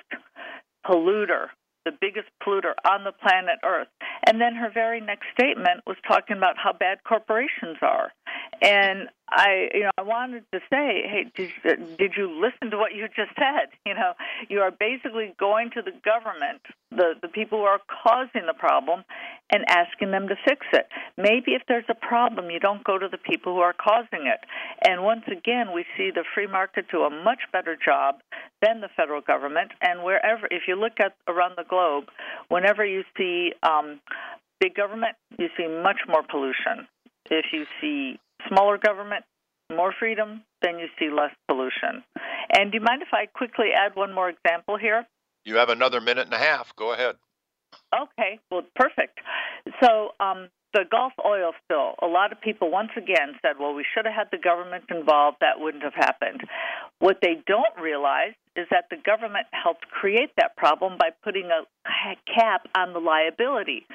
[0.87, 1.49] polluter
[1.85, 3.89] the biggest polluter on the planet Earth.
[4.27, 8.13] And then her very next statement was talking about how bad corporations are.
[8.61, 12.95] And I, you know, I wanted to say, hey, did, did you listen to what
[12.95, 13.71] you just said?
[13.85, 14.13] You know,
[14.49, 19.03] you are basically going to the government, the the people who are causing the problem,
[19.51, 20.87] and asking them to fix it.
[21.19, 24.41] Maybe if there's a problem, you don't go to the people who are causing it.
[24.89, 28.21] And once again, we see the free market do a much better job
[28.63, 29.73] than the federal government.
[29.83, 32.05] And wherever, if you look at around the globe,
[32.49, 34.01] whenever you see um,
[34.61, 36.87] big government, you see much more pollution.
[37.31, 39.25] If you see smaller government,
[39.75, 42.05] more freedom, then you see less pollution.
[42.53, 45.07] And do you mind if I quickly add one more example here?
[45.45, 46.75] You have another minute and a half.
[46.77, 47.17] Go ahead.
[47.95, 49.19] Okay, well, perfect.
[49.83, 53.85] So, um, the Gulf oil spill, a lot of people once again said, well, we
[53.95, 55.39] should have had the government involved.
[55.41, 56.43] That wouldn't have happened.
[56.99, 61.65] What they don't realize is that the government helped create that problem by putting a
[62.27, 63.87] cap on the liability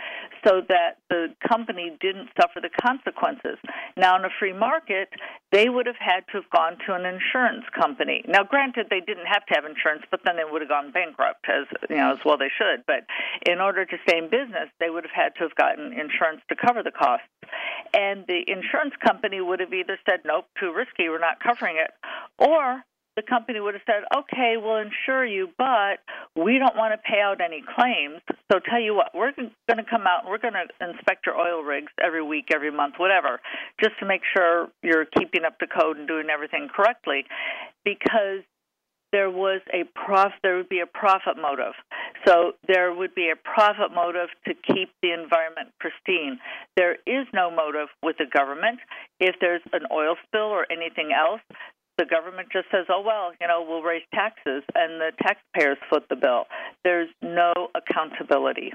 [0.45, 3.57] so that the company didn't suffer the consequences.
[3.95, 5.09] Now, in a free market,
[5.51, 8.23] they would have had to have gone to an insurance company.
[8.27, 11.45] Now, granted, they didn't have to have insurance, but then they would have gone bankrupt,
[11.49, 12.85] as you know, as well they should.
[12.85, 13.05] But
[13.49, 16.55] in order to stay in business, they would have had to have gotten insurance to
[16.55, 17.27] cover the costs.
[17.93, 21.91] And the insurance company would have either said, "Nope, too risky, we're not covering it,"
[22.37, 22.83] or
[23.17, 25.99] the company would have said, okay, we'll insure you, but
[26.35, 28.21] we don't want to pay out any claims.
[28.51, 31.35] So tell you what, we're going to come out and we're going to inspect your
[31.35, 33.41] oil rigs every week, every month, whatever,
[33.83, 37.25] just to make sure you're keeping up the code and doing everything correctly.
[37.83, 38.45] Because
[39.11, 41.73] there was a prof there would be a profit motive.
[42.25, 46.39] So there would be a profit motive to keep the environment pristine.
[46.75, 48.79] There is no motive with the government.
[49.19, 51.41] If there's an oil spill or anything else,
[51.97, 56.03] the government just says, "Oh well, you know, we'll raise taxes," and the taxpayers foot
[56.09, 56.45] the bill.
[56.83, 58.71] There's no accountability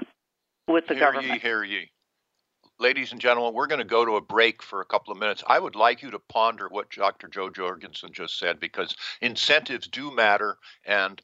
[0.67, 1.33] with the hear government.
[1.33, 1.89] Ye, hear ye.
[2.79, 5.43] Ladies and gentlemen, we're going to go to a break for a couple of minutes.
[5.47, 7.27] I would like you to ponder what Dr.
[7.27, 11.21] Jo Jorgensen just said because incentives do matter, and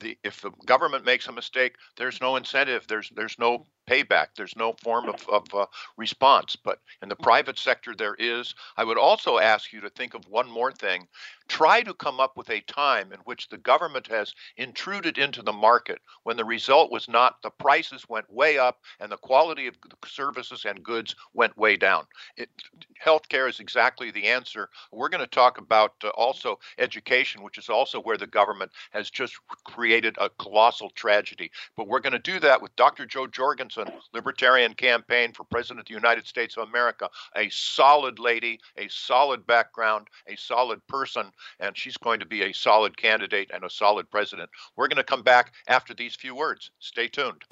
[0.00, 2.86] the, if the government makes a mistake, there's no incentive.
[2.86, 4.28] There's there's no payback.
[4.36, 6.56] There's no form of, of uh, response.
[6.56, 8.54] But in the private sector, there is.
[8.76, 11.08] I would also ask you to think of one more thing.
[11.48, 15.52] Try to come up with a time in which the government has intruded into the
[15.52, 19.74] market when the result was not the prices went way up and the quality of
[20.06, 22.04] services and goods went way down.
[22.36, 22.50] It,
[23.02, 24.68] healthcare is exactly the answer.
[24.92, 29.08] We're going to talk about uh, also education, which is also where the government has
[29.08, 31.50] just created a colossal tragedy.
[31.76, 33.06] But we're going to do that with Dr.
[33.06, 33.77] Jo Jorgensen,
[34.12, 39.46] Libertarian Campaign for President of the United States of America, a solid lady, a solid
[39.46, 44.10] background, a solid person and she's going to be a solid candidate and a solid
[44.10, 44.50] president.
[44.76, 46.70] We're going to come back after these few words.
[46.78, 47.44] Stay tuned.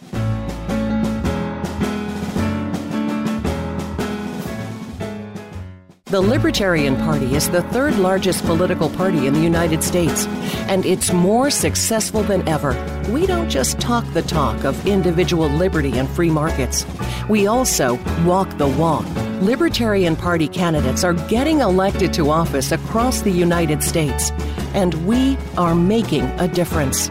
[6.08, 10.24] The Libertarian Party is the third largest political party in the United States,
[10.68, 12.76] and it's more successful than ever.
[13.10, 16.86] We don't just talk the talk of individual liberty and free markets,
[17.28, 19.04] we also walk the walk.
[19.42, 24.30] Libertarian Party candidates are getting elected to office across the United States,
[24.74, 27.10] and we are making a difference.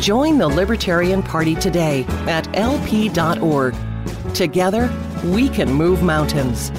[0.00, 3.74] Join the Libertarian Party today at lp.org.
[4.34, 4.88] Together,
[5.24, 6.70] we can move mountains.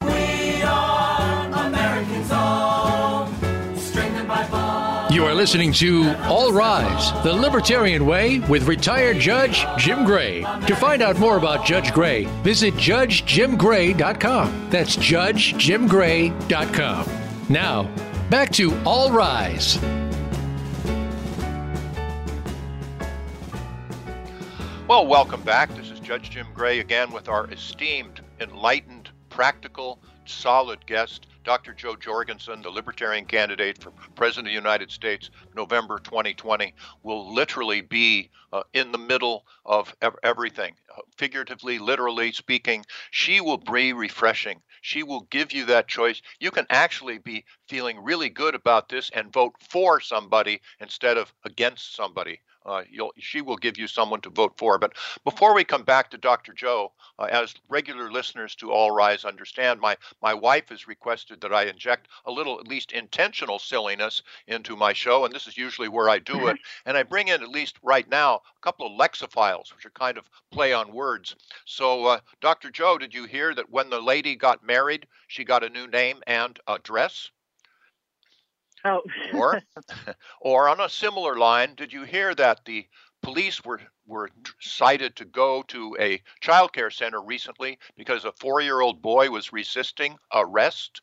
[0.00, 3.26] We are Americans all,
[4.26, 5.08] by.
[5.12, 10.40] You are listening to All Rise, the Libertarian Way with retired Judge Jim Gray.
[10.66, 14.68] To find out more about Judge Gray, visit judgejimgray.com.
[14.70, 17.06] That's judgejimgray.com.
[17.50, 17.90] Now,
[18.32, 19.78] back to All Rise.
[24.88, 25.68] Well, welcome back.
[25.76, 31.74] This is Judge Jim Gray again with our esteemed, enlightened, practical, solid guest, Dr.
[31.74, 37.82] Jo Jorgensen, the Libertarian candidate for President of the United States, November 2020, will literally
[37.82, 40.74] be uh, in the middle of ev- everything.
[41.18, 44.62] Figuratively, literally speaking, she will be refreshing.
[44.82, 46.22] She will give you that choice.
[46.40, 51.32] You can actually be feeling really good about this and vote for somebody instead of
[51.44, 52.40] against somebody.
[52.64, 54.78] Uh, you'll, she will give you someone to vote for.
[54.78, 54.94] But
[55.24, 56.52] before we come back to Dr.
[56.52, 61.52] Jo, uh, as regular listeners to All Rise understand, my, my wife has requested that
[61.52, 65.88] I inject a little, at least intentional silliness into my show, and this is usually
[65.88, 66.56] where I do it.
[66.86, 70.18] And I bring in, at least right now, a couple of lexophiles, which are kind
[70.18, 71.36] of play on words.
[71.64, 72.70] So, uh, Dr.
[72.70, 76.22] Jo, did you hear that when the lady got married, she got a new name
[76.26, 77.30] and address?
[78.84, 79.00] Oh,
[79.34, 79.60] Or,
[80.40, 82.86] or on a similar line, did you hear that the
[83.22, 84.28] police were were
[84.60, 90.16] cited to go to a child care center recently because a four-year-old boy was resisting
[90.34, 91.00] arrest?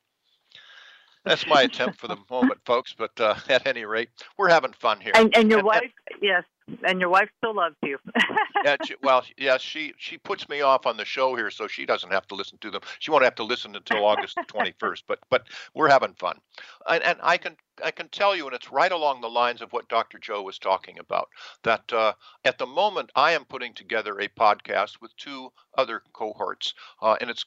[1.23, 2.93] That's my attempt for the moment, folks.
[2.97, 5.13] But uh, at any rate, we're having fun here.
[5.15, 6.43] and and your And- wife, yes,
[6.83, 7.97] and your wife still loves you.
[8.63, 11.85] yeah, she, well, yes, she she puts me off on the show here, so she
[11.85, 12.81] doesn't have to listen to them.
[12.99, 15.03] She won't have to listen until August 21st.
[15.07, 16.39] But but we're having fun,
[16.87, 19.71] and, and I can I can tell you, and it's right along the lines of
[19.73, 20.19] what Dr.
[20.19, 21.29] Jo was talking about.
[21.63, 26.73] That uh, at the moment, I am putting together a podcast with two other cohorts,
[27.01, 27.45] uh, and it's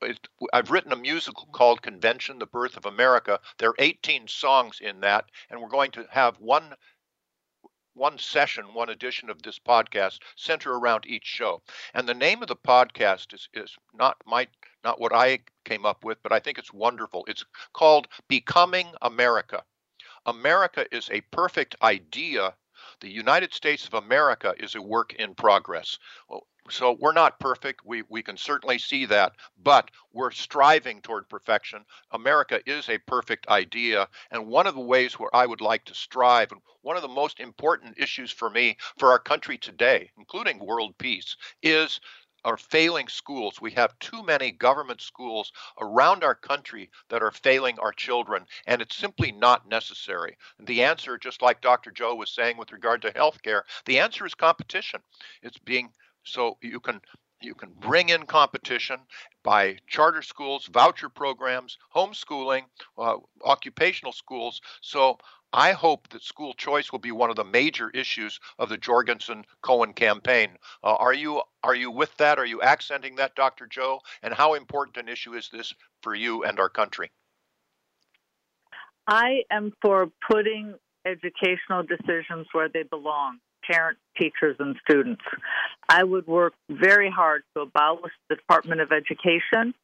[0.00, 3.40] it, I've written a musical called Convention: The Birth of America.
[3.58, 6.74] There are 18 songs in that, and we're going to have one
[7.94, 11.62] one session, one edition of this podcast center around each show.
[11.94, 14.48] And the name of the podcast is, is not my
[14.84, 17.24] not what I came up with, but I think it's wonderful.
[17.28, 19.62] It's called Becoming America.
[20.26, 22.54] America is a perfect idea.
[23.00, 25.98] The United States of America is a work in progress.
[26.28, 27.84] Well, so we're not perfect.
[27.84, 31.84] We we can certainly see that, but we're striving toward perfection.
[32.12, 35.94] America is a perfect idea, and one of the ways where I would like to
[35.94, 40.58] strive, and one of the most important issues for me for our country today, including
[40.58, 42.00] world peace, is
[42.44, 43.60] our failing schools.
[43.60, 48.82] We have too many government schools around our country that are failing our children, and
[48.82, 50.36] it's simply not necessary.
[50.58, 51.90] And The answer, just like Dr.
[51.90, 55.00] Jo was saying with regard to health care, the answer is competition.
[55.42, 55.92] It's being
[56.24, 57.00] so you can
[57.40, 59.00] you can bring in competition
[59.42, 62.62] by charter schools, voucher programs, homeschooling,
[62.96, 64.60] uh, occupational schools.
[64.80, 65.18] So
[65.52, 69.44] I hope that school choice will be one of the major issues of the Jorgensen
[69.60, 70.56] Cohen campaign.
[70.82, 72.38] Uh, are you are you with that?
[72.38, 73.66] Are you accenting that, Dr.
[73.66, 74.00] Jo?
[74.22, 77.10] And how important an issue is this for you and our country?
[79.06, 85.22] I am for putting educational decisions where they belong parents, teachers, and students.
[85.88, 89.74] I would work very hard to abolish the Department of Education.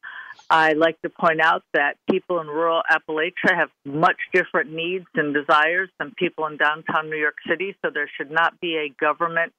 [0.49, 5.33] I like to point out that people in rural Appalachia have much different needs and
[5.33, 9.53] desires than people in downtown New York City, so there should not be a government,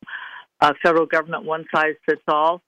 [0.60, 2.62] a federal government one size fits all.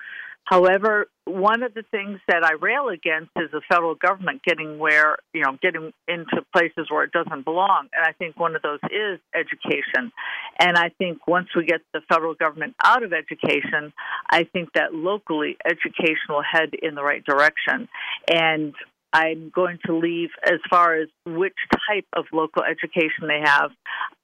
[0.45, 5.19] However, one of the things that I rail against is the federal government getting where,
[5.33, 7.89] you know, getting into places where it doesn't belong.
[7.93, 10.13] And I think one of those is education.
[10.59, 13.93] And I think once we get the federal government out of education,
[14.29, 17.89] I think that locally education will head in the right direction.
[18.29, 18.75] And
[19.13, 21.57] I'm going to leave as far as which
[21.89, 23.71] type of local education they have.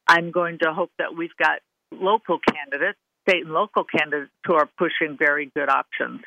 [0.09, 1.61] I'm going to hope that we've got
[1.93, 6.21] local candidates state and local candidates who are pushing very good options.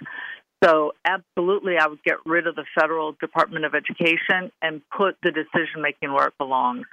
[0.63, 5.31] So, absolutely, I would get rid of the federal Department of Education and put the
[5.31, 6.85] decision making where it belongs.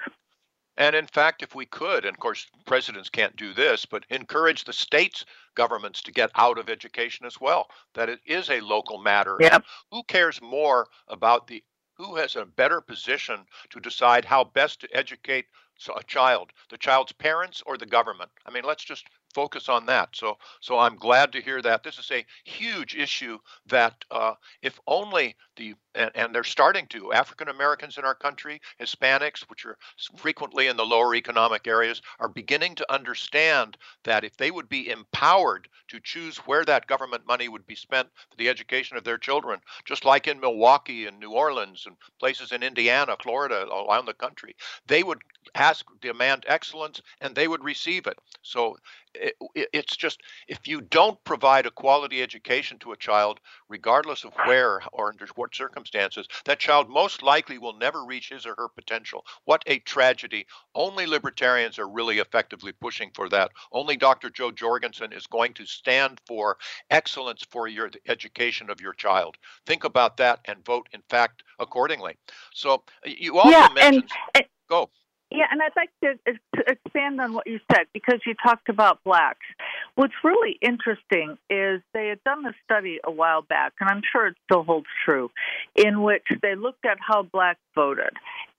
[0.75, 4.63] And in fact, if we could, and of course, presidents can't do this, but encourage
[4.63, 8.97] the states' governments to get out of education as well, that it is a local
[8.97, 9.37] matter.
[9.39, 9.65] Yep.
[9.91, 11.63] who cares more about the
[11.95, 15.47] who has a better position to decide how best to educate
[15.95, 18.31] a child, the child's parents or the government?
[18.45, 20.09] I mean, let's just focus on that.
[20.13, 21.83] So, so I'm glad to hear that.
[21.83, 23.37] This is a huge issue
[23.67, 28.61] that, uh, if only the and, and they're starting to African Americans in our country,
[28.79, 29.77] Hispanics, which are
[30.17, 34.89] frequently in the lower economic areas, are beginning to understand that if they would be
[34.89, 39.17] empowered to choose where that government money would be spent for the education of their
[39.17, 44.13] children, just like in Milwaukee and New Orleans and places in Indiana, Florida, around the
[44.13, 44.55] country,
[44.87, 45.19] they would
[45.55, 48.17] ask, demand excellence, and they would receive it.
[48.41, 48.77] So
[49.13, 49.35] it,
[49.73, 54.81] it's just if you don't provide a quality education to a child, regardless of where
[54.93, 59.25] or under what circumstances, that child most likely will never reach his or her potential.
[59.45, 60.45] What a tragedy.
[60.75, 63.51] Only libertarians are really effectively pushing for that.
[63.71, 64.29] Only Dr.
[64.29, 66.57] Jo Jorgensen is going to stand for
[66.89, 69.37] excellence for your education of your child.
[69.65, 72.17] Think about that and vote, in fact, accordingly.
[72.53, 74.03] So you also yeah, mentioned.
[74.35, 74.89] And, and, go.
[75.31, 79.03] Yeah, and I'd like to, to expand on what you said because you talked about
[79.03, 79.45] blacks.
[79.93, 84.27] What's really interesting is they had done a study a while back, and I'm sure
[84.27, 85.29] it still holds true,
[85.75, 88.13] in which they looked at how blacks voted.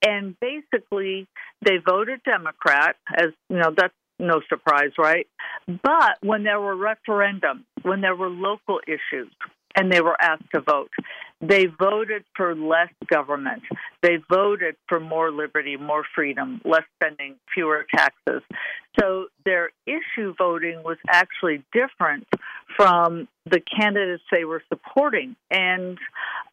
[0.06, 1.26] And basically,
[1.60, 5.26] they voted Democrat, as you know, that's no surprise, right?
[5.66, 9.32] But when there were referendums, when there were local issues,
[9.76, 10.90] and they were asked to vote.
[11.40, 13.62] They voted for less government.
[14.02, 18.42] They voted for more liberty, more freedom, less spending, fewer taxes.
[18.98, 22.26] So their issue voting was actually different
[22.76, 25.36] from the candidates they were supporting.
[25.50, 25.98] And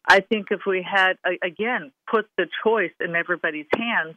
[0.06, 4.16] I think if we had, again, put the choice in everybody's hands,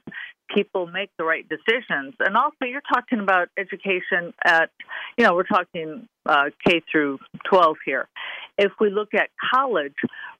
[0.54, 2.14] people make the right decisions.
[2.20, 4.70] And also, you're talking about education at,
[5.18, 8.08] you know, we're talking uh, K through 12 here.
[8.58, 9.95] If we look at college,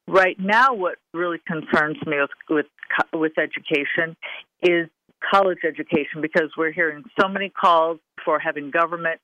[0.08, 2.66] right now, what really concerns me with with,
[3.14, 4.16] with education
[4.62, 4.90] is
[5.32, 9.20] college education because we're hearing so many calls for having government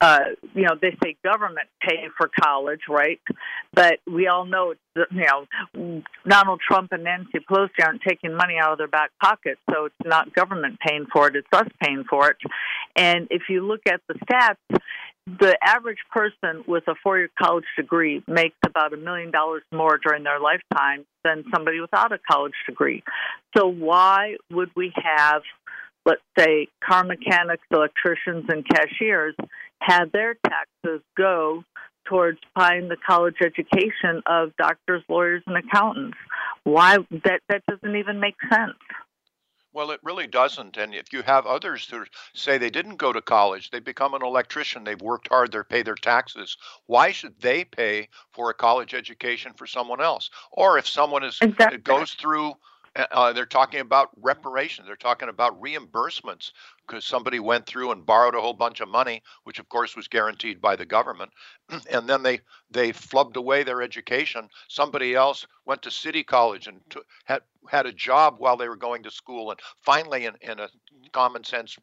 [0.00, 0.20] uh,
[0.54, 3.20] you know, they say government pay for college, right?
[3.72, 5.04] But we all know, you
[5.74, 9.86] know, Donald Trump and Nancy Pelosi aren't taking money out of their back pockets, so
[9.86, 12.36] it's not government paying for it; it's us paying for it.
[12.94, 14.80] And if you look at the stats,
[15.26, 20.24] the average person with a four-year college degree makes about a million dollars more during
[20.24, 23.02] their lifetime than somebody without a college degree.
[23.56, 25.42] So why would we have
[26.06, 29.34] let's say car mechanics, electricians, and cashiers
[29.80, 31.64] had their taxes go
[32.06, 36.16] towards buying the college education of doctors, lawyers, and accountants.
[36.64, 38.76] Why that that doesn't even make sense.
[39.72, 40.78] Well, it really doesn't.
[40.78, 44.22] And if you have others who say they didn't go to college, they become an
[44.22, 46.56] electrician, they've worked hard, they pay their taxes.
[46.86, 50.30] Why should they pay for a college education for someone else?
[50.50, 51.76] Or if someone is exactly.
[51.76, 52.54] goes through
[52.96, 54.86] uh, they're talking about reparations.
[54.86, 56.52] They're talking about reimbursements
[56.86, 60.08] because somebody went through and borrowed a whole bunch of money, which of course was
[60.08, 61.32] guaranteed by the government,
[61.90, 64.48] and then they they flubbed away their education.
[64.68, 68.76] Somebody else went to city college and t- had had a job while they were
[68.76, 70.68] going to school, and finally, in, in a
[71.12, 71.76] common sense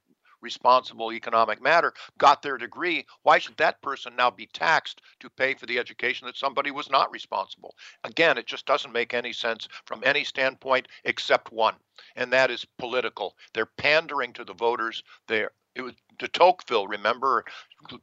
[0.43, 5.55] responsible economic matter got their degree, why should that person now be taxed to pay
[5.55, 7.75] for the education that somebody was not responsible?
[8.03, 11.75] Again, it just doesn't make any sense from any standpoint except one,
[12.15, 13.35] and that is political.
[13.53, 15.03] They're pandering to the voters.
[15.27, 17.43] They're it was de Tocqueville, remember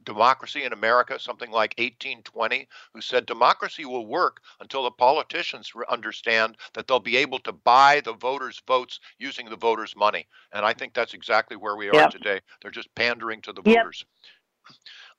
[0.03, 6.57] Democracy in America, something like 1820, who said democracy will work until the politicians understand
[6.73, 10.27] that they'll be able to buy the voters' votes using the voters' money.
[10.53, 12.11] And I think that's exactly where we are yep.
[12.11, 12.41] today.
[12.61, 13.77] They're just pandering to the yep.
[13.77, 14.05] voters.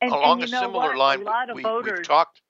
[0.01, 1.25] And, Along and a similar what?
[1.25, 2.41] line, a we, voters, we've talked.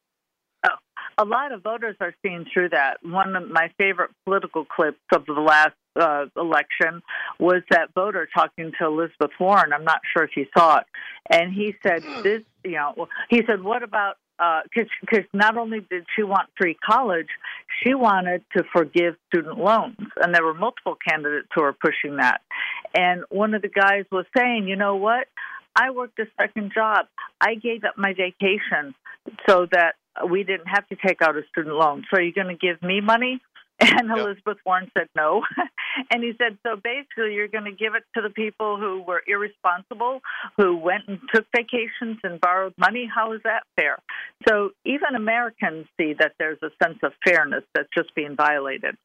[0.64, 0.76] Oh,
[1.18, 2.98] a lot of voters are seeing through that.
[3.02, 7.02] One of my favorite political clips of the last uh, election
[7.38, 9.72] was that voter talking to Elizabeth Warren.
[9.72, 10.86] I'm not sure if you saw it,
[11.30, 12.42] and he said this.
[12.64, 16.76] You know, he said, "What about?" Because uh, because not only did she want free
[16.84, 17.28] college,
[17.82, 22.40] she wanted to forgive student loans, and there were multiple candidates who were pushing that.
[22.94, 25.28] And one of the guys was saying, "You know what?
[25.76, 27.06] I worked a second job.
[27.40, 28.94] I gave up my vacation
[29.48, 29.94] so that
[30.28, 32.04] we didn't have to take out a student loan.
[32.10, 33.40] So are you going to give me money?
[33.82, 34.18] And yep.
[34.18, 35.42] Elizabeth Warren said no.
[36.10, 39.22] and he said, so basically, you're going to give it to the people who were
[39.26, 40.20] irresponsible,
[40.56, 43.08] who went and took vacations and borrowed money.
[43.12, 43.98] How is that fair?
[44.48, 48.96] So even Americans see that there's a sense of fairness that's just being violated.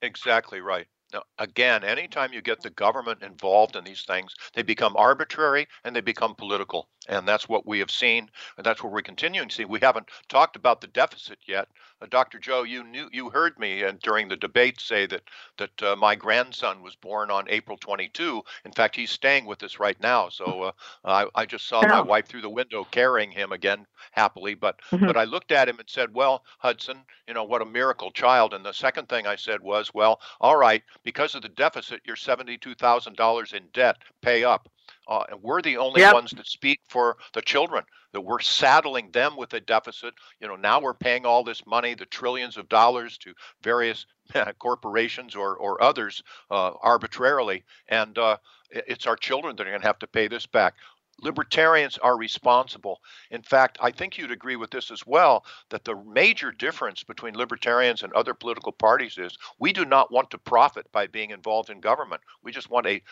[0.00, 0.86] Exactly right.
[1.12, 5.94] Now, again, anytime you get the government involved in these things, they become arbitrary and
[5.94, 6.88] they become political.
[7.08, 9.64] And that's what we have seen, and that's what we're continuing to see.
[9.64, 11.68] We haven't talked about the deficit yet.
[12.00, 12.38] Uh, Dr.
[12.38, 15.22] Jo, you knew you heard me and during the debate say that
[15.58, 18.42] that uh, my grandson was born on April 22.
[18.64, 20.28] In fact, he's staying with us right now.
[20.28, 20.72] So uh,
[21.04, 24.54] I, I, just saw my wife through the window carrying him again happily.
[24.54, 25.06] But mm-hmm.
[25.06, 28.54] but I looked at him and said, "Well, Hudson, you know what a miracle child."
[28.54, 32.16] And the second thing I said was, "Well, all right, because of the deficit, you're
[32.16, 33.98] $72,000 in debt.
[34.20, 34.68] Pay up."
[35.08, 36.14] Uh, and we're the only yep.
[36.14, 37.84] ones that speak for the children.
[38.12, 40.14] That we're saddling them with a deficit.
[40.40, 43.32] You know, now we're paying all this money, the trillions of dollars, to
[43.62, 44.06] various
[44.58, 48.36] corporations or or others uh, arbitrarily, and uh,
[48.70, 50.74] it's our children that are going to have to pay this back
[51.22, 53.00] libertarians are responsible.
[53.30, 57.36] In fact, I think you'd agree with this as well that the major difference between
[57.36, 61.70] libertarians and other political parties is we do not want to profit by being involved
[61.70, 62.22] in government.
[62.42, 63.02] We just want a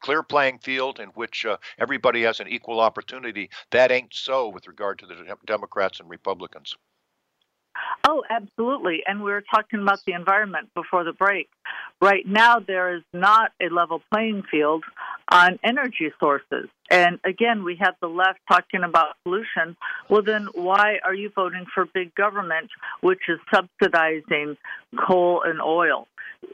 [0.00, 3.50] clear playing field in which uh, everybody has an equal opportunity.
[3.70, 6.76] That ain't so with regard to the Democrats and Republicans.
[8.08, 9.02] Oh, absolutely.
[9.06, 11.48] And we were talking about the environment before the break.
[12.00, 14.84] Right now, there is not a level playing field
[15.30, 16.68] on energy sources.
[16.90, 19.76] And again, we have the left talking about pollution.
[20.08, 22.70] Well, then why are you voting for big government,
[23.00, 24.56] which is subsidizing
[25.06, 26.08] coal and oil?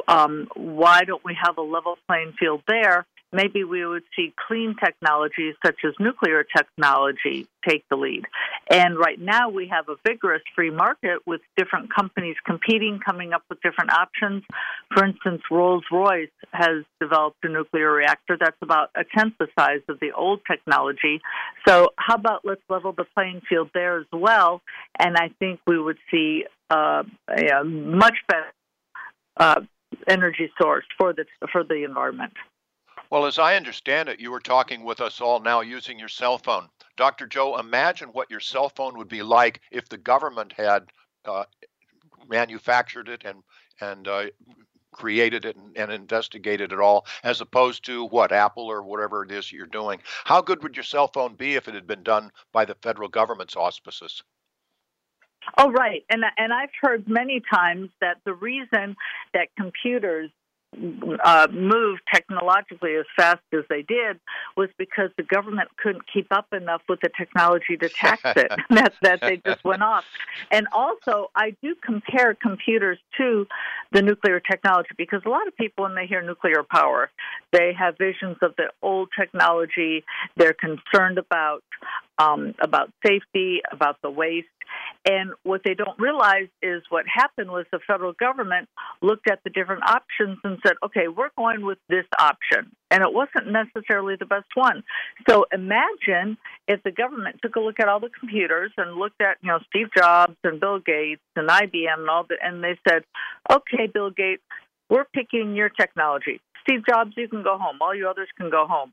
[0.09, 3.07] Um, why don't we have a level playing field there?
[3.33, 8.24] Maybe we would see clean technologies such as nuclear technology take the lead.
[8.70, 13.43] And right now we have a vigorous free market with different companies competing, coming up
[13.49, 14.43] with different options.
[14.95, 19.81] For instance, Rolls Royce has developed a nuclear reactor that's about a tenth the size
[19.89, 21.20] of the old technology.
[21.66, 24.62] So, how about let's level the playing field there as well?
[24.99, 28.53] And I think we would see uh, a much better
[29.37, 29.61] uh,
[30.09, 32.33] energy source for the for the environment.
[33.11, 36.38] Well, as I understand it, you were talking with us all now using your cell
[36.38, 36.68] phone.
[36.96, 37.26] Dr.
[37.26, 40.86] Jo, imagine what your cell phone would be like if the government had
[41.24, 41.44] uh,
[42.28, 43.42] manufactured it and
[43.80, 44.26] and uh,
[44.92, 49.30] created it and, and investigated it all, as opposed to what Apple or whatever it
[49.30, 50.00] is you're doing.
[50.24, 53.09] How good would your cell phone be if it had been done by the federal
[53.09, 54.22] government's auspices?
[55.59, 56.04] Oh, right.
[56.11, 58.96] And and I've heard many times that the reason
[59.32, 60.30] that computers
[61.25, 64.19] uh, moved technologically as fast as they did
[64.57, 68.53] was because the government couldn't keep up enough with the technology to tax it.
[68.71, 70.05] that that they just went off.
[70.51, 73.47] And also, I do compare computers to
[73.93, 77.11] the nuclear technology because a lot of people, when they hear nuclear power,
[77.53, 80.05] they have visions of the old technology.
[80.37, 81.62] They're concerned about
[82.19, 84.47] um, about safety, about the waste.
[85.05, 88.69] And what they don't realize is what happened was the federal government
[89.01, 92.73] looked at the different options and said, okay, we're going with this option.
[92.91, 94.83] And it wasn't necessarily the best one.
[95.29, 96.37] So imagine
[96.67, 99.61] if the government took a look at all the computers and looked at, you know,
[99.69, 103.05] Steve Jobs and Bill Gates and IBM and all that, and they said,
[103.51, 104.43] okay, Bill Gates,
[104.91, 106.41] we're picking your technology.
[106.62, 107.79] Steve Jobs, you can go home.
[107.81, 108.93] All you others can go home.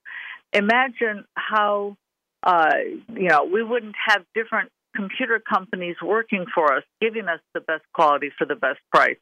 [0.53, 1.97] Imagine how
[2.43, 2.73] uh,
[3.13, 7.83] you know, we wouldn't have different computer companies working for us, giving us the best
[7.93, 9.17] quality for the best price.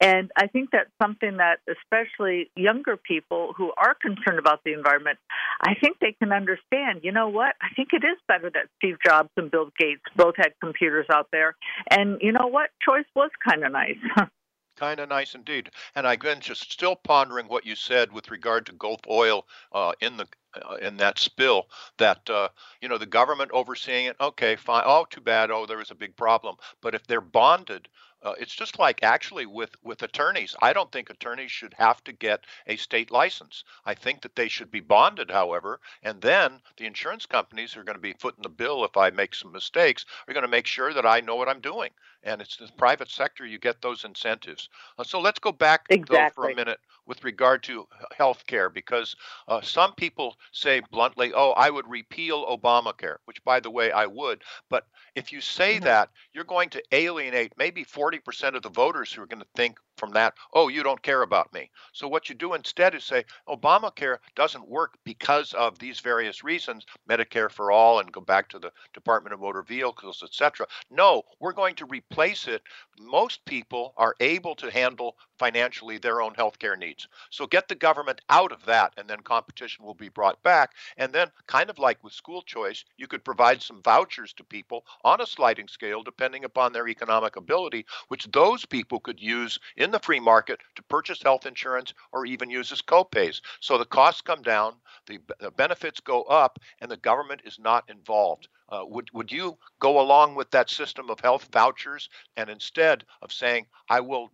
[0.00, 5.18] And I think that's something that, especially younger people who are concerned about the environment,
[5.60, 7.00] I think they can understand.
[7.02, 7.56] You know what?
[7.60, 11.28] I think it is better that Steve Jobs and Bill Gates both had computers out
[11.32, 11.56] there.
[11.90, 12.70] And you know what?
[12.80, 13.98] Choice was kind of nice.
[14.78, 15.70] kind of nice indeed.
[15.94, 19.92] And I've been just still pondering what you said with regard to Gulf oil uh,
[20.00, 20.26] in the
[20.62, 21.66] uh, in that spill.
[21.98, 22.48] That uh,
[22.80, 24.16] you know the government overseeing it.
[24.20, 24.84] Okay, fine.
[24.86, 25.50] Oh, too bad.
[25.50, 26.56] Oh, there was a big problem.
[26.80, 27.88] But if they're bonded
[28.22, 30.56] uh, it's just like actually with with attorneys.
[30.60, 33.64] I don't think attorneys should have to get a state license.
[33.84, 37.96] I think that they should be bonded, however, and then the insurance companies are going
[37.96, 40.04] to be footing the bill if I make some mistakes.
[40.26, 41.90] Are going to make sure that I know what I'm doing.
[42.24, 44.68] And it's the private sector you get those incentives.
[44.98, 46.16] Uh, so let's go back exactly.
[46.16, 49.16] though for a minute with regard to health care because
[49.48, 54.06] uh, some people say bluntly, oh, I would repeal Obamacare, which, by the way, I
[54.06, 54.42] would.
[54.68, 55.84] But if you say mm-hmm.
[55.84, 59.78] that, you're going to alienate maybe 40% of the voters who are going to think
[59.96, 61.70] from that, oh, you don't care about me.
[61.92, 66.86] So what you do instead is say, Obamacare doesn't work because of these various reasons,
[67.08, 70.66] Medicare for all, and go back to the Department of Motor Vehicles, etc.
[70.90, 72.62] No, we're going to replace it.
[73.00, 77.08] Most people are able to handle financially their own health care needs.
[77.30, 80.72] So get the government out of that, and then competition will be brought back.
[80.96, 84.84] And then, kind of like with school choice, you could provide some vouchers to people
[85.04, 89.90] on a sliding scale, depending upon their economic ability, which those people could use in
[89.90, 93.40] the free market to purchase health insurance or even use as copays.
[93.60, 94.74] So the costs come down,
[95.06, 98.48] the, the benefits go up, and the government is not involved.
[98.70, 103.32] Uh, would would you go along with that system of health vouchers and instead of
[103.32, 104.30] saying I will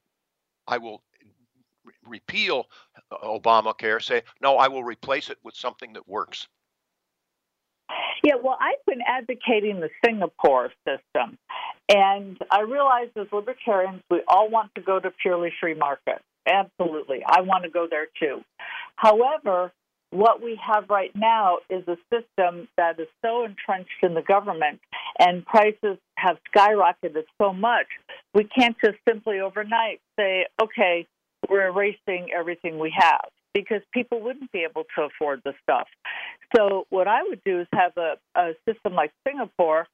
[0.67, 1.03] I will
[2.07, 2.67] repeal
[3.13, 6.49] Obamacare, say, no, I will replace it with something that works.
[8.25, 11.37] Yeah, well, I've been advocating the Singapore system.
[11.91, 16.23] And I realize as libertarians, we all want to go to purely free market.
[16.47, 17.23] Absolutely.
[17.27, 18.41] I want to go there too.
[18.97, 19.73] However,
[20.11, 24.81] what we have right now is a system that is so entrenched in the government
[25.19, 27.87] and prices have skyrocketed so much,
[28.33, 31.07] we can't just simply overnight say, okay,
[31.51, 35.87] we're erasing everything we have because people wouldn't be able to afford the stuff.
[36.55, 39.87] So what I would do is have a, a system like Singapore,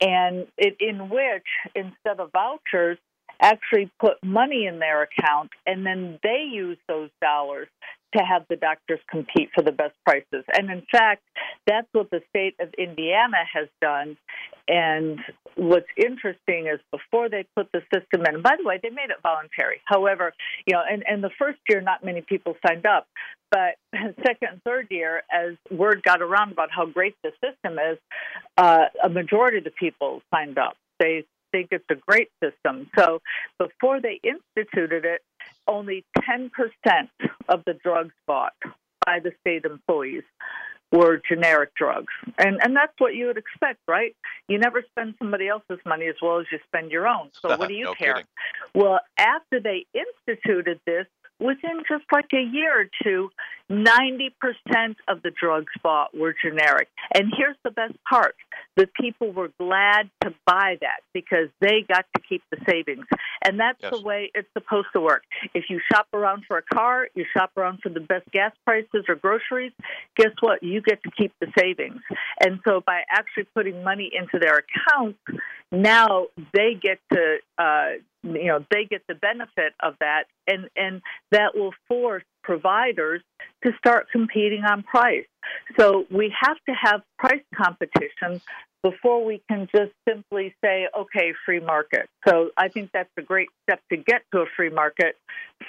[0.00, 2.98] and it, in which instead of vouchers,
[3.40, 7.68] actually put money in their account, and then they use those dollars
[8.16, 10.44] to have the doctors compete for the best prices.
[10.56, 11.22] And in fact,
[11.66, 14.16] that's what the state of Indiana has done.
[14.68, 15.18] And
[15.56, 19.16] what's interesting is before they put the system in, by the way, they made it
[19.22, 19.80] voluntary.
[19.84, 20.32] However,
[20.66, 23.06] you know, and, and the first year, not many people signed up.
[23.50, 27.98] But second and third year, as word got around about how great the system is,
[28.56, 30.76] uh, a majority of the people signed up.
[31.00, 32.90] They think it's a great system.
[32.98, 33.20] So
[33.58, 35.22] before they instituted it,
[35.66, 36.50] only 10%
[37.48, 38.54] of the drugs bought
[39.04, 40.24] by the state employees
[40.92, 42.12] were generic drugs.
[42.38, 44.14] And and that's what you would expect, right?
[44.48, 47.30] You never spend somebody else's money as well as you spend your own.
[47.40, 48.14] So what do you no care?
[48.14, 48.26] Kidding.
[48.74, 51.06] Well, after they instituted this,
[51.38, 53.30] within just like a year or two,
[53.70, 54.30] 90%
[55.08, 56.88] of the drugs bought were generic.
[57.14, 58.34] And here's the best part
[58.76, 63.06] the people were glad to buy that because they got to keep the savings.
[63.44, 63.92] And that's Yes.
[63.92, 65.24] the way it's supposed to work.
[65.54, 69.04] If you shop around for a car, you shop around for the best gas prices
[69.08, 69.72] or groceries,
[70.16, 70.62] guess what?
[70.62, 72.00] You get to keep the savings.
[72.40, 75.18] And so by actually putting money into their accounts,
[75.72, 77.90] now they get to uh,
[78.22, 83.20] you know they get the benefit of that and and that will force providers
[83.64, 85.26] to start competing on price
[85.78, 88.40] so we have to have price competition
[88.82, 93.48] before we can just simply say okay free market so i think that's a great
[93.64, 95.16] step to get to a free market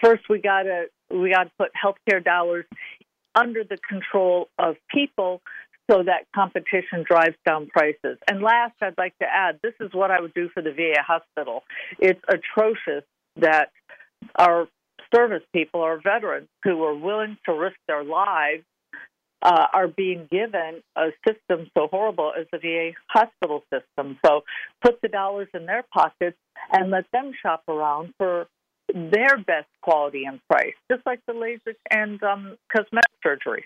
[0.03, 2.65] first we got to we got to put healthcare dollars
[3.33, 5.41] under the control of people
[5.89, 8.17] so that competition drives down prices.
[8.27, 11.01] And last, I'd like to add this is what I would do for the VA
[11.01, 11.63] hospital.
[11.99, 13.05] It's atrocious
[13.37, 13.71] that
[14.35, 14.67] our
[15.13, 18.63] service people, our veterans who are willing to risk their lives,
[19.41, 24.17] uh, are being given a system so horrible as the VA hospital system.
[24.25, 24.41] So
[24.81, 26.37] put the dollars in their pockets
[26.71, 28.47] and let them shop around for
[28.93, 33.65] their best quality and price, just like the LASIK and um, cosmetic surgery.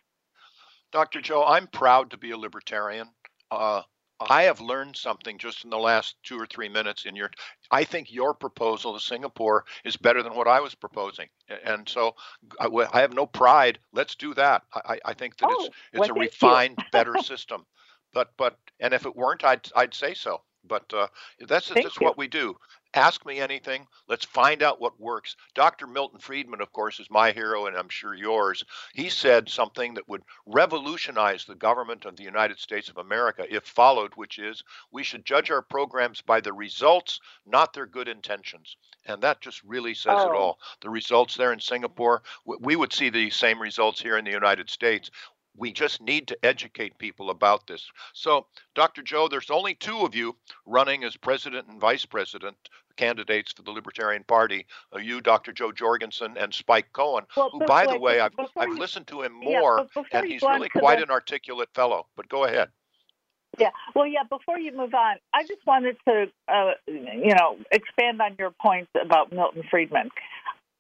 [0.92, 1.22] Dr.
[1.22, 3.08] Jo, I'm proud to be a libertarian.
[3.50, 3.84] Uh,
[4.30, 7.32] I have learned something just in the last two or three minutes in your.
[7.72, 11.30] I think your proposal to Singapore is better than what I was proposing,
[11.66, 12.16] and so
[12.60, 13.80] I have no pride.
[13.94, 14.64] Let's do that.
[14.74, 17.66] I, I I think that Oh, it's it's well, a refined, better system.
[18.14, 20.42] But but and if it weren't, I'd I'd say so.
[20.68, 21.08] But uh,
[21.48, 22.06] that's Thank that's you.
[22.06, 22.56] what we do.
[22.94, 23.88] Ask me anything.
[24.10, 25.38] Let's find out what works.
[25.56, 25.88] Dr.
[25.88, 28.66] Milton Friedman, of course, is my hero, and I'm sure yours.
[28.94, 33.64] He said something that would revolutionize the government of the United States of America if
[33.64, 38.76] followed, which is we should judge our programs by the results, not their good intentions.
[39.06, 40.36] And that just really says it Oh.
[40.38, 40.60] all.
[40.82, 44.70] The results there in Singapore, we would see the same results here in the United
[44.70, 45.10] States.
[45.58, 47.86] We just need to educate people about this.
[48.14, 49.02] So, Dr.
[49.02, 52.56] Jo, there's only two of you running as president and vice president
[52.98, 54.66] candidates for the Libertarian Party.
[54.96, 55.52] Uh, you, Dr.
[55.52, 59.22] Jo Jorgensen, and Spike Cohen, Well, who, by the way, I've, I've you- listened to
[59.22, 62.08] him more, before and he's really quite an articulate fellow.
[62.16, 62.70] But go ahead.
[63.60, 63.72] Yeah.
[63.94, 64.24] Well, yeah.
[64.30, 68.88] Before you move on, I just wanted to, uh, you know, expand on your point
[69.02, 70.10] about Milton Friedman.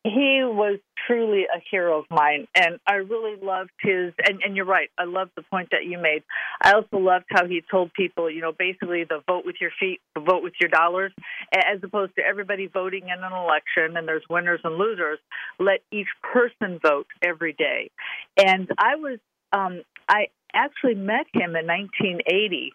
[0.04, 4.14] He was truly a hero of mine, and I really loved his.
[4.26, 4.90] And, and you're right.
[4.98, 6.24] I love the point that you made.
[6.62, 10.02] I also loved how he told people, you know, basically the vote with your feet,
[10.16, 11.12] the vote with your dollars,
[11.54, 15.20] as opposed to everybody voting in an election and there's winners and losers.
[15.60, 17.92] Let each person vote every day.
[18.38, 19.20] And I was,
[19.54, 22.74] um, I actually met him in 1980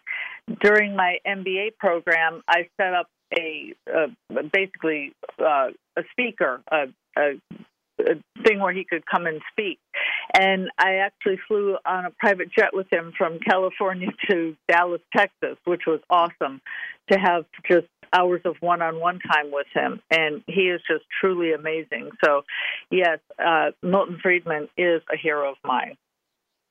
[0.61, 2.41] during my MBA program.
[2.47, 4.07] I set up a uh,
[4.51, 6.85] basically uh, a speaker, a,
[7.17, 7.41] a,
[7.99, 9.79] a thing where he could come and speak.
[10.37, 15.57] And I actually flew on a private jet with him from California to Dallas, Texas,
[15.65, 16.61] which was awesome
[17.11, 20.01] to have just hours of one on one time with him.
[20.09, 22.11] And he is just truly amazing.
[22.23, 22.43] So,
[22.89, 25.97] yes, uh, Milton Friedman is a hero of mine.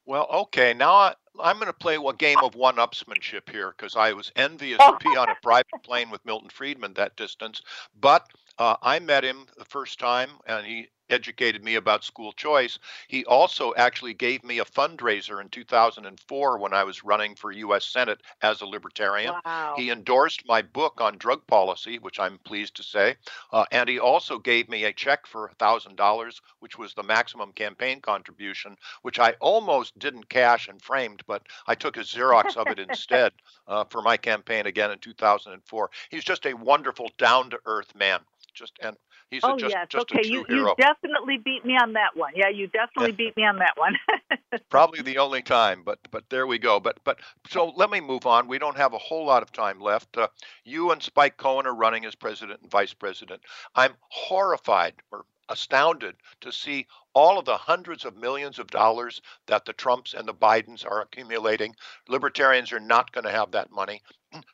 [0.07, 0.73] Well, okay.
[0.73, 4.97] Now I'm going to play a game of one-upsmanship here because I was envious to
[5.03, 7.63] be on a private plane with Milton Friedman that distance.
[8.01, 8.29] But
[8.59, 12.79] uh, I met him the first time, and he educated me about school choice.
[13.09, 17.85] He also actually gave me a fundraiser in 2004 when I was running for U.S.
[17.87, 19.35] Senate as a libertarian.
[19.45, 19.75] Wow.
[19.77, 23.17] He endorsed my book on drug policy, which I'm pleased to say,
[23.53, 28.01] uh, and he also gave me a check for $1,000, which was the maximum campaign
[28.01, 32.79] contribution, which I almost didn't cash and framed, but I took a Xerox of it
[32.79, 33.33] instead
[33.69, 35.91] uh, for my campaign again in 2004.
[36.11, 38.21] He's just a wonderful, down to earth man.
[38.55, 38.97] Just and
[39.31, 40.27] he's a, oh just, yes, just okay.
[40.27, 42.33] You you definitely beat me on that one.
[42.35, 43.97] Yeah, you definitely beat me on that one.
[44.71, 46.81] Probably the only time, but but there we go.
[46.81, 47.19] But but
[47.49, 48.49] so let me move on.
[48.49, 50.17] We don't have a whole lot of time left.
[50.17, 50.29] Uh,
[50.65, 53.43] you and Spike Cohen are running as president and vice president.
[53.75, 59.65] I'm horrified or astounded to see all of the hundreds of millions of dollars that
[59.65, 61.75] the Trumps and the Bidens are accumulating.
[62.09, 64.03] Libertarians are not going to have that money.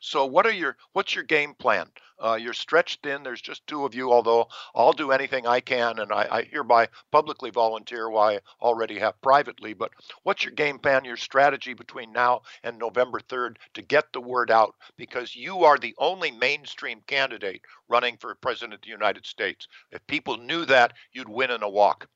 [0.01, 1.89] So what are your what's your game plan?
[2.23, 3.25] Uh, you're stretched thin.
[3.25, 4.13] There's just two of you.
[4.13, 8.99] Although I'll do anything I can, and I, I hereby publicly volunteer what I already
[9.01, 9.75] have privately.
[9.75, 9.91] But
[10.23, 11.05] what's your game plan?
[11.05, 15.79] Your strategy between now and November 3rd to get the word out, because you are
[15.79, 19.67] the only mainstream candidate running for president of the United States.
[19.91, 22.09] If people knew that, you'd win in a walk.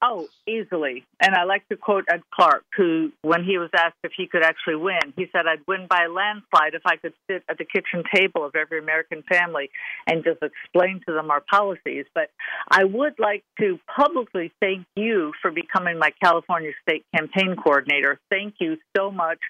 [0.00, 1.04] Oh, easily.
[1.20, 4.44] And I like to quote Ed Clark, who, when he was asked if he could
[4.44, 7.64] actually win, he said, I'd win by a landslide if I could sit at the
[7.64, 9.70] kitchen table of every American family
[10.06, 12.06] and just explain to them our policies.
[12.14, 12.30] But
[12.70, 18.20] I would like to publicly thank you for becoming my California State Campaign Coordinator.
[18.30, 19.40] Thank you so much.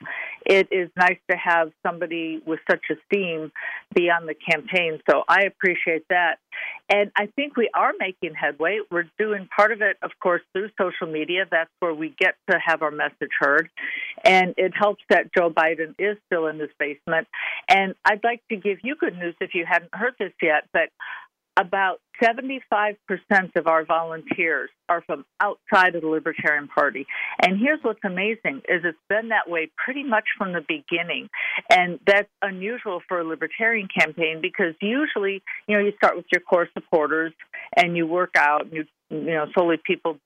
[0.47, 3.53] It is nice to have somebody with such esteem
[3.95, 5.01] be on the campaign.
[5.11, 6.39] So I appreciate that.
[6.89, 8.81] And I think we are making headway.
[8.91, 11.45] We're doing part of it, of course course, through social media.
[11.51, 13.69] That's where we get to have our message heard.
[14.25, 17.29] And it helps that Joe Biden is still in this basement.
[17.69, 20.91] And I'd like to give you good news if you hadn't heard this yet, but
[21.57, 22.97] about 75%
[23.57, 27.07] of our volunteers are from outside of the Libertarian Party.
[27.41, 31.29] And here's what's amazing is it's been that way pretty much from the beginning.
[31.71, 36.41] And that's unusual for a libertarian campaign because usually, you know, you start with your
[36.41, 37.33] core supporters
[37.77, 40.19] and you work out and you you know slowly people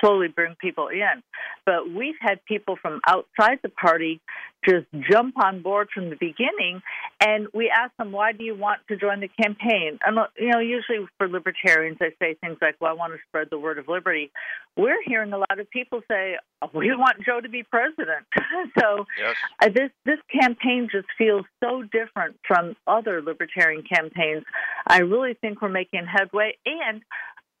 [0.00, 1.22] slowly bring people in
[1.66, 4.20] but we've had people from outside the party
[4.68, 6.80] just jump on board from the beginning
[7.20, 10.60] and we ask them why do you want to join the campaign and you know
[10.60, 13.88] usually for libertarians they say things like well i want to spread the word of
[13.88, 14.30] liberty
[14.76, 16.36] we're hearing a lot of people say
[16.74, 18.26] we want jo to be president
[18.78, 19.36] so yes.
[19.62, 24.44] uh, this this campaign just feels so different from other libertarian campaigns
[24.86, 27.02] i really think we're making headway and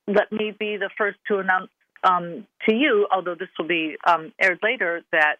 [0.06, 1.70] let me be the first to announce
[2.02, 5.36] um, to you, although this will be um, aired later, that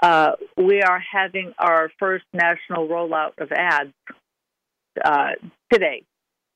[0.00, 3.92] uh, we are having our first national rollout of ads
[5.04, 5.30] uh,
[5.72, 6.04] today.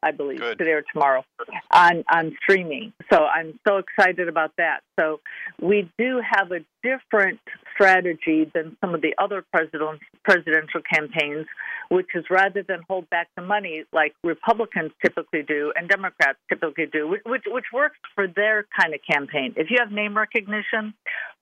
[0.06, 0.58] I believe Good.
[0.58, 1.24] today or tomorrow
[1.72, 2.92] on on streaming.
[3.12, 4.80] So I'm so excited about that.
[4.98, 5.18] So
[5.60, 7.40] we do have a different
[7.74, 11.46] strategy than some of the other president presidential campaigns,
[11.90, 16.86] which is rather than hold back the money like Republicans typically do and Democrats typically
[16.86, 19.54] do, which which, which works for their kind of campaign.
[19.56, 20.94] If you have name recognition,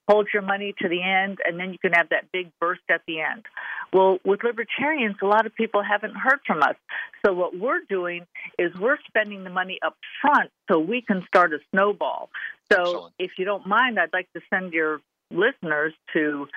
[0.08, 3.02] hold your money to the end, and then you can have that big burst at
[3.06, 3.44] the end.
[3.92, 6.76] Well, with libertarians, a lot of people haven't heard from us.
[7.24, 8.26] So what we're doing
[8.58, 12.28] is we're spending the money up front so we can start a snowball.
[12.72, 13.14] So Excellent.
[13.18, 15.00] if you don't mind, I'd like to send your
[15.30, 16.48] listeners to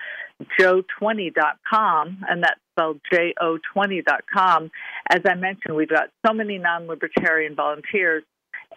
[0.60, 4.72] jo20.com, and that's spelled J-O20.com.
[5.10, 8.24] As I mentioned, we've got so many non-libertarian volunteers,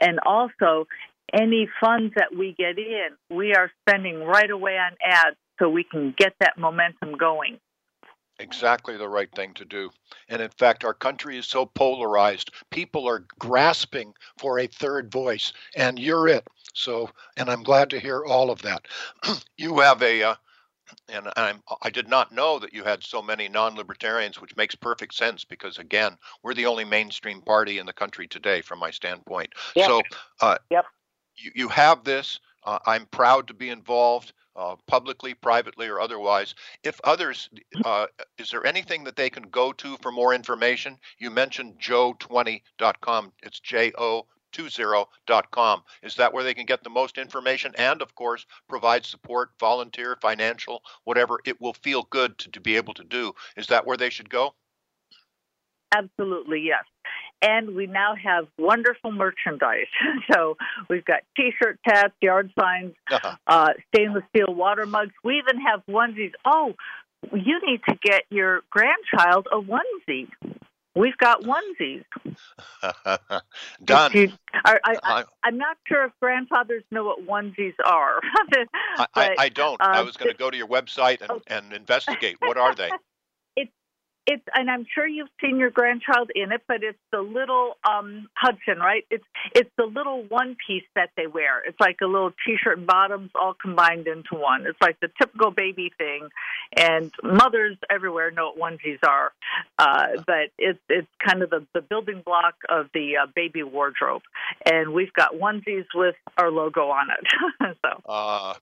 [0.01, 0.87] and also
[1.33, 5.85] any funds that we get in, we are spending right away on ads so we
[5.85, 7.59] can get that momentum going.
[8.39, 9.91] Exactly the right thing to do.
[10.29, 12.51] And in fact, our country is so polarized.
[12.71, 16.47] People are grasping for a third voice, and you're it.
[16.73, 18.87] So, and I'm glad to hear all of that.
[19.59, 20.35] you have a, uh,
[21.11, 25.15] and I'm, I did not know that you had so many non-libertarians, which makes perfect
[25.15, 29.51] sense because again, we're the only mainstream party in the country today, from my standpoint.
[29.77, 29.87] Yep.
[29.87, 30.03] So,
[30.41, 30.87] uh, Yep.
[31.41, 32.41] You, you have this.
[32.65, 36.55] Uh, I'm proud to be involved, uh, publicly, privately, or otherwise.
[36.85, 37.49] If others,
[37.85, 38.07] uh,
[38.39, 40.99] is there anything that they can go to for more information?
[41.19, 43.33] You mentioned jo20.com.
[43.43, 45.83] It's J O 20.com.
[46.03, 50.19] Is that where they can get the most information and, of course, provide support, volunteer,
[50.21, 53.33] financial, whatever it will feel good to, to be able to do?
[53.57, 54.55] Is that where they should go?
[55.93, 56.85] Absolutely, yes.
[57.43, 59.87] And we now have wonderful merchandise.
[60.33, 60.57] So
[60.89, 63.37] we've got T-shirt tabs, yard signs, Uh-huh.
[63.47, 65.13] uh, stainless steel water mugs.
[65.25, 66.33] We even have onesies.
[66.45, 66.75] Oh,
[67.33, 70.29] you need to get your grandchild a onesie.
[70.95, 72.05] We've got onesies.
[73.85, 74.13] Done.
[74.13, 74.33] You-
[74.65, 78.21] are- I, I, I, I'm not sure if grandfathers know what onesies are.
[78.99, 79.81] I, I, I don't.
[79.81, 81.41] I uh, was going to go to your website and, Oh.
[81.47, 82.37] and investigate.
[82.41, 82.91] What are they?
[84.31, 88.29] It's and I'm sure you've seen your grandchild in it, but it's the little um
[88.35, 89.05] Hudson, right?
[89.11, 89.25] It's
[89.55, 91.63] it's the little one piece that they wear.
[91.67, 94.67] It's like a little t-shirt and bottoms all combined into one.
[94.67, 96.29] It's like the typical baby thing,
[96.77, 99.33] and mothers everywhere know what onesies are.
[99.79, 104.23] Uh, but it's it's kind of the the building block of the uh, baby wardrobe,
[104.65, 107.77] and we've got onesies with our logo on it.
[107.85, 108.55] so Uh,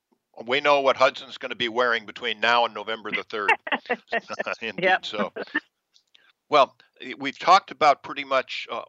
[0.46, 3.48] we know what Hudson's going to be wearing between now and November the 3rd.
[4.62, 4.84] Indeed.
[4.84, 5.06] Yep.
[5.06, 5.32] So,
[6.48, 6.74] well,
[7.18, 8.82] we've talked about pretty much uh,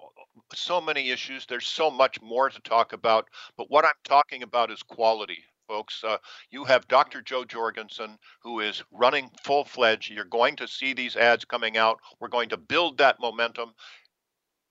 [0.53, 1.45] so many issues.
[1.45, 3.27] There's so much more to talk about.
[3.57, 5.43] But what I'm talking about is quality.
[5.67, 6.17] Folks, uh,
[6.49, 7.21] you have Dr.
[7.21, 10.09] Jo Jorgensen, who is running full fledged.
[10.09, 11.99] You're going to see these ads coming out.
[12.19, 13.73] We're going to build that momentum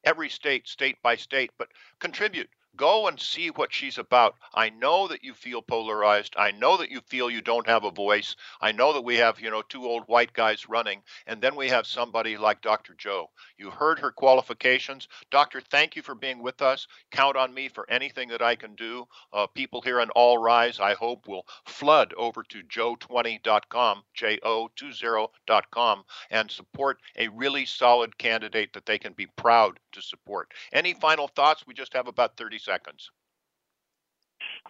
[0.03, 1.69] every state, state by state, but
[2.01, 2.49] contribute.
[2.77, 4.37] Go and see what she's about.
[4.55, 6.35] I know that you feel polarized.
[6.37, 8.37] I know that you feel you don't have a voice.
[8.61, 11.69] I know that we have, you know, two old white guys running, and then we
[11.71, 12.95] have somebody like Dr.
[12.95, 13.31] Jo.
[13.57, 15.09] You heard her qualifications.
[15.31, 16.87] Doctor, thank you for being with us.
[17.11, 19.09] Count on me for anything that I can do.
[19.33, 24.71] Uh, people here in All Rise, I hope, will flood over to jo20.com, J O
[24.77, 30.53] 20.com, and support a really solid candidate that they can be proud to support.
[30.73, 31.67] Any final thoughts?
[31.67, 33.11] We just have about 30 seconds.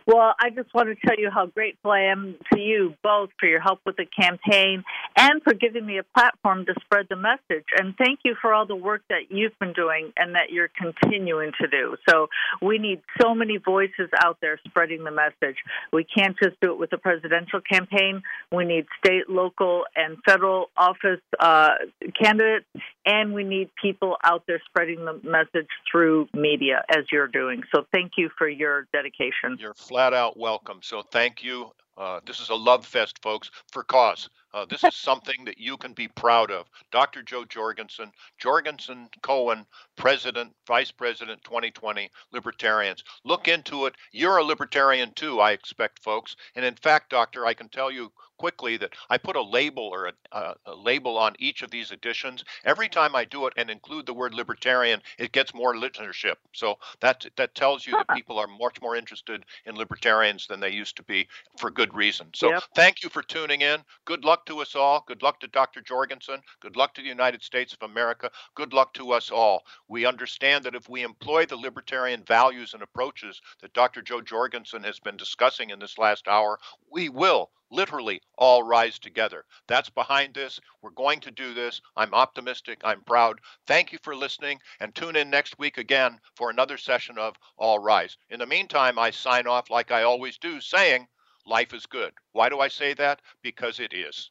[0.06, 3.46] Well, I just want to tell you how grateful I am to you both for
[3.46, 4.84] your help with the campaign
[5.16, 7.66] and for giving me a platform to spread the message.
[7.76, 11.52] And thank you for all the work that you've been doing and that you're continuing
[11.60, 11.96] to do.
[12.08, 12.28] So
[12.62, 15.56] we need so many voices out there spreading the message.
[15.92, 18.22] We can't just do it with the presidential campaign.
[18.50, 21.74] We need state, local, and federal office uh,
[22.20, 22.66] candidates,
[23.04, 27.62] and we need people out there spreading the message through media as you're doing.
[27.74, 29.58] So thank you for your dedication.
[29.58, 30.80] You're flat out welcome.
[30.82, 31.70] So thank you.
[31.96, 34.28] Uh, this is a love fest, folks, for cause.
[34.54, 36.66] Uh, this is something that you can be proud of.
[36.90, 37.22] Dr.
[37.22, 43.04] Jo Jorgensen, Jorgensen Cohen, President, Vice President 2020, Libertarians.
[43.24, 43.94] Look into it.
[44.12, 46.36] You're a libertarian too, I expect, folks.
[46.54, 50.06] And in fact, Doctor, I can tell you quickly that I put a label or
[50.06, 52.44] a, a, a, label on each of these editions.
[52.64, 56.36] Every time I do it and include the word libertarian, it gets more listenership.
[56.54, 60.70] So that that tells you that people are much more interested in libertarians than they
[60.70, 61.28] used to be
[61.58, 62.28] for good reason.
[62.34, 62.62] So yep.
[62.74, 63.80] thank you for tuning in.
[64.04, 65.04] Good luck to us all.
[65.06, 65.80] Good luck to Dr.
[65.80, 66.42] Jorgensen.
[66.60, 68.30] Good luck to the United States of America.
[68.54, 69.64] Good luck to us all.
[69.88, 74.02] We understand that if we employ the libertarian values and approaches that Dr.
[74.02, 76.58] Jo Jorgensen has been discussing in this last hour,
[76.90, 79.44] we will literally all rise together.
[79.66, 80.60] That's behind this.
[80.80, 81.80] We're going to do this.
[81.96, 82.80] I'm optimistic.
[82.82, 83.40] I'm proud.
[83.66, 87.78] Thank you for listening and tune in next week again for another session of All
[87.78, 88.16] Rise.
[88.30, 91.08] In the meantime, I sign off like I always do, saying,
[91.48, 92.12] Life is good.
[92.32, 93.22] Why do I say that?
[93.42, 94.30] Because it is.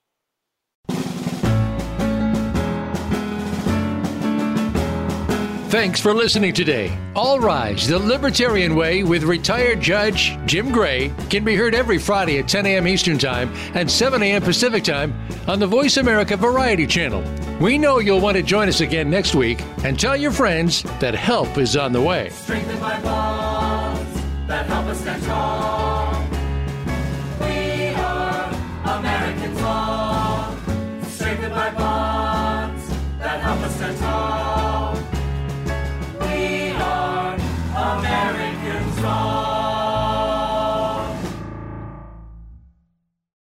[5.70, 6.97] Thanks for listening today.
[7.15, 12.38] All Rise, the Libertarian Way with retired Judge Jim Gray can be heard every Friday
[12.38, 12.88] at 10 a.m.
[12.88, 14.41] Eastern Time and 7 a.m.
[14.43, 15.13] Pacific Time
[15.47, 17.24] on the Voice America Variety Channel.
[17.59, 21.15] We know you'll want to join us again next week and tell your friends that
[21.15, 22.30] help is on the way.
[22.30, 25.77] Strengthened by bonds that help us stand strong.